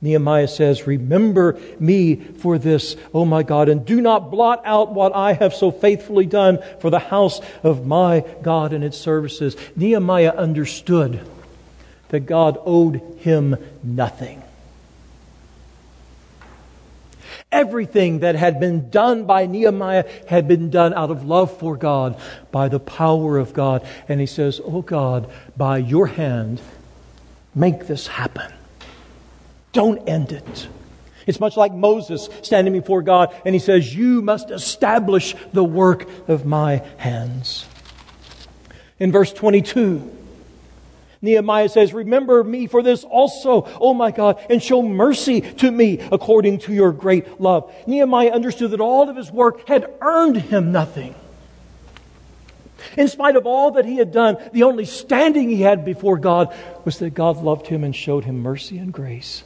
Nehemiah 0.00 0.48
says, 0.48 0.86
Remember 0.86 1.58
me 1.78 2.16
for 2.16 2.58
this, 2.58 2.96
O 3.14 3.24
my 3.24 3.42
God, 3.42 3.68
and 3.68 3.84
do 3.84 4.00
not 4.00 4.30
blot 4.30 4.62
out 4.64 4.92
what 4.92 5.14
I 5.14 5.32
have 5.32 5.54
so 5.54 5.70
faithfully 5.70 6.26
done 6.26 6.58
for 6.80 6.90
the 6.90 6.98
house 6.98 7.40
of 7.62 7.86
my 7.86 8.24
God 8.42 8.72
and 8.72 8.82
its 8.82 8.98
services. 8.98 9.56
Nehemiah 9.76 10.32
understood 10.34 11.26
that 12.12 12.20
God 12.20 12.58
owed 12.64 13.00
him 13.20 13.56
nothing. 13.82 14.42
Everything 17.50 18.20
that 18.20 18.34
had 18.34 18.60
been 18.60 18.90
done 18.90 19.24
by 19.24 19.46
Nehemiah 19.46 20.04
had 20.28 20.46
been 20.46 20.70
done 20.70 20.92
out 20.92 21.10
of 21.10 21.24
love 21.24 21.56
for 21.58 21.76
God, 21.76 22.20
by 22.50 22.68
the 22.68 22.78
power 22.78 23.38
of 23.38 23.54
God. 23.54 23.86
And 24.08 24.20
he 24.20 24.26
says, 24.26 24.60
Oh 24.62 24.82
God, 24.82 25.30
by 25.56 25.78
your 25.78 26.06
hand, 26.06 26.60
make 27.54 27.86
this 27.86 28.06
happen. 28.06 28.52
Don't 29.72 30.06
end 30.06 30.32
it. 30.32 30.68
It's 31.26 31.40
much 31.40 31.56
like 31.56 31.72
Moses 31.72 32.28
standing 32.42 32.74
before 32.74 33.00
God 33.00 33.34
and 33.46 33.54
he 33.54 33.58
says, 33.58 33.94
You 33.94 34.20
must 34.20 34.50
establish 34.50 35.34
the 35.54 35.64
work 35.64 36.06
of 36.28 36.44
my 36.44 36.82
hands. 36.98 37.64
In 38.98 39.12
verse 39.12 39.32
22, 39.32 40.18
Nehemiah 41.22 41.68
says, 41.68 41.94
Remember 41.94 42.42
me 42.42 42.66
for 42.66 42.82
this 42.82 43.04
also, 43.04 43.68
oh 43.80 43.94
my 43.94 44.10
God, 44.10 44.44
and 44.50 44.60
show 44.60 44.82
mercy 44.82 45.40
to 45.40 45.70
me 45.70 46.00
according 46.10 46.58
to 46.60 46.74
your 46.74 46.90
great 46.92 47.40
love. 47.40 47.72
Nehemiah 47.86 48.30
understood 48.30 48.72
that 48.72 48.80
all 48.80 49.08
of 49.08 49.16
his 49.16 49.30
work 49.30 49.66
had 49.68 49.90
earned 50.00 50.36
him 50.36 50.72
nothing. 50.72 51.14
In 52.96 53.06
spite 53.06 53.36
of 53.36 53.46
all 53.46 53.70
that 53.72 53.84
he 53.84 53.96
had 53.96 54.10
done, 54.10 54.36
the 54.52 54.64
only 54.64 54.84
standing 54.84 55.48
he 55.48 55.62
had 55.62 55.84
before 55.84 56.18
God 56.18 56.54
was 56.84 56.98
that 56.98 57.10
God 57.14 57.36
loved 57.36 57.68
him 57.68 57.84
and 57.84 57.94
showed 57.94 58.24
him 58.24 58.40
mercy 58.40 58.76
and 58.76 58.92
grace. 58.92 59.44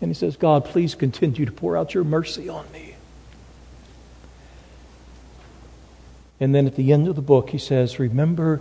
And 0.00 0.10
he 0.10 0.14
says, 0.14 0.36
God, 0.36 0.64
please 0.64 0.96
continue 0.96 1.46
to 1.46 1.52
pour 1.52 1.76
out 1.76 1.94
your 1.94 2.02
mercy 2.02 2.48
on 2.48 2.70
me. 2.72 2.96
And 6.40 6.52
then 6.52 6.66
at 6.66 6.74
the 6.74 6.92
end 6.92 7.06
of 7.06 7.14
the 7.16 7.22
book, 7.22 7.50
he 7.50 7.58
says, 7.58 7.98
Remember 8.00 8.60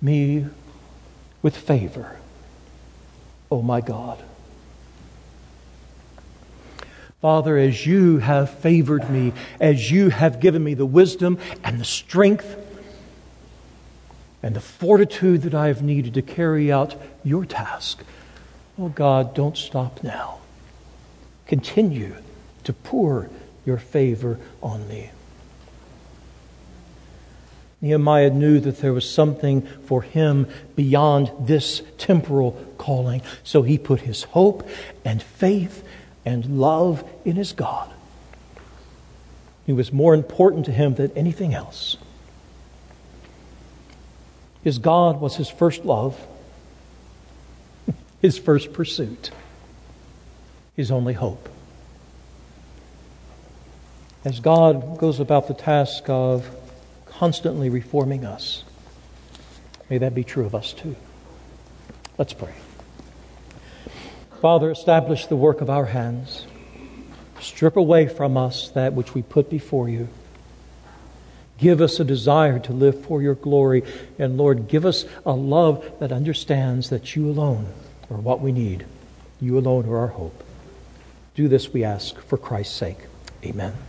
me 0.00 0.46
with 1.42 1.56
favor, 1.56 2.16
oh 3.50 3.62
my 3.62 3.80
God. 3.80 4.22
Father, 7.20 7.58
as 7.58 7.84
you 7.84 8.18
have 8.18 8.48
favored 8.48 9.10
me, 9.10 9.32
as 9.60 9.90
you 9.90 10.10
have 10.10 10.38
given 10.38 10.62
me 10.62 10.74
the 10.74 10.86
wisdom 10.86 11.38
and 11.64 11.80
the 11.80 11.84
strength 11.84 12.56
and 14.40 14.54
the 14.54 14.60
fortitude 14.60 15.42
that 15.42 15.54
I 15.54 15.66
have 15.66 15.82
needed 15.82 16.14
to 16.14 16.22
carry 16.22 16.70
out 16.70 16.94
your 17.24 17.44
task, 17.44 18.04
oh 18.78 18.88
God, 18.88 19.34
don't 19.34 19.56
stop 19.56 20.04
now. 20.04 20.38
Continue 21.46 22.14
to 22.62 22.72
pour 22.72 23.28
your 23.66 23.78
favor 23.78 24.38
on 24.62 24.86
me. 24.86 25.10
Nehemiah 27.80 28.30
knew 28.30 28.58
that 28.60 28.78
there 28.78 28.92
was 28.92 29.08
something 29.08 29.62
for 29.84 30.02
him 30.02 30.48
beyond 30.74 31.30
this 31.40 31.82
temporal 31.96 32.52
calling. 32.76 33.22
So 33.44 33.62
he 33.62 33.78
put 33.78 34.00
his 34.00 34.24
hope 34.24 34.68
and 35.04 35.22
faith 35.22 35.84
and 36.24 36.58
love 36.58 37.08
in 37.24 37.36
his 37.36 37.52
God. 37.52 37.90
He 39.64 39.72
was 39.72 39.92
more 39.92 40.14
important 40.14 40.66
to 40.66 40.72
him 40.72 40.94
than 40.94 41.12
anything 41.12 41.54
else. 41.54 41.96
His 44.64 44.78
God 44.78 45.20
was 45.20 45.36
his 45.36 45.48
first 45.48 45.84
love, 45.84 46.18
his 48.20 48.38
first 48.38 48.72
pursuit, 48.72 49.30
his 50.74 50.90
only 50.90 51.14
hope. 51.14 51.48
As 54.24 54.40
God 54.40 54.98
goes 54.98 55.20
about 55.20 55.46
the 55.46 55.54
task 55.54 56.08
of 56.08 56.44
constantly 57.18 57.68
reforming 57.68 58.24
us. 58.24 58.62
May 59.90 59.98
that 59.98 60.14
be 60.14 60.22
true 60.22 60.46
of 60.46 60.54
us 60.54 60.72
too. 60.72 60.94
Let's 62.16 62.32
pray. 62.32 62.54
Father, 64.40 64.70
establish 64.70 65.26
the 65.26 65.36
work 65.36 65.60
of 65.60 65.68
our 65.68 65.86
hands. 65.86 66.46
Strip 67.40 67.76
away 67.76 68.06
from 68.06 68.36
us 68.36 68.68
that 68.70 68.92
which 68.92 69.14
we 69.14 69.22
put 69.22 69.50
before 69.50 69.88
you. 69.88 70.08
Give 71.58 71.80
us 71.80 71.98
a 71.98 72.04
desire 72.04 72.60
to 72.60 72.72
live 72.72 73.04
for 73.04 73.20
your 73.20 73.34
glory. 73.34 73.82
And 74.16 74.36
Lord, 74.36 74.68
give 74.68 74.86
us 74.86 75.04
a 75.26 75.32
love 75.32 75.84
that 75.98 76.12
understands 76.12 76.90
that 76.90 77.16
you 77.16 77.28
alone 77.28 77.66
are 78.10 78.16
what 78.16 78.40
we 78.40 78.52
need. 78.52 78.86
You 79.40 79.58
alone 79.58 79.88
are 79.88 79.98
our 79.98 80.08
hope. 80.08 80.44
Do 81.34 81.48
this, 81.48 81.72
we 81.72 81.82
ask, 81.82 82.16
for 82.20 82.36
Christ's 82.36 82.76
sake. 82.76 82.98
Amen. 83.44 83.87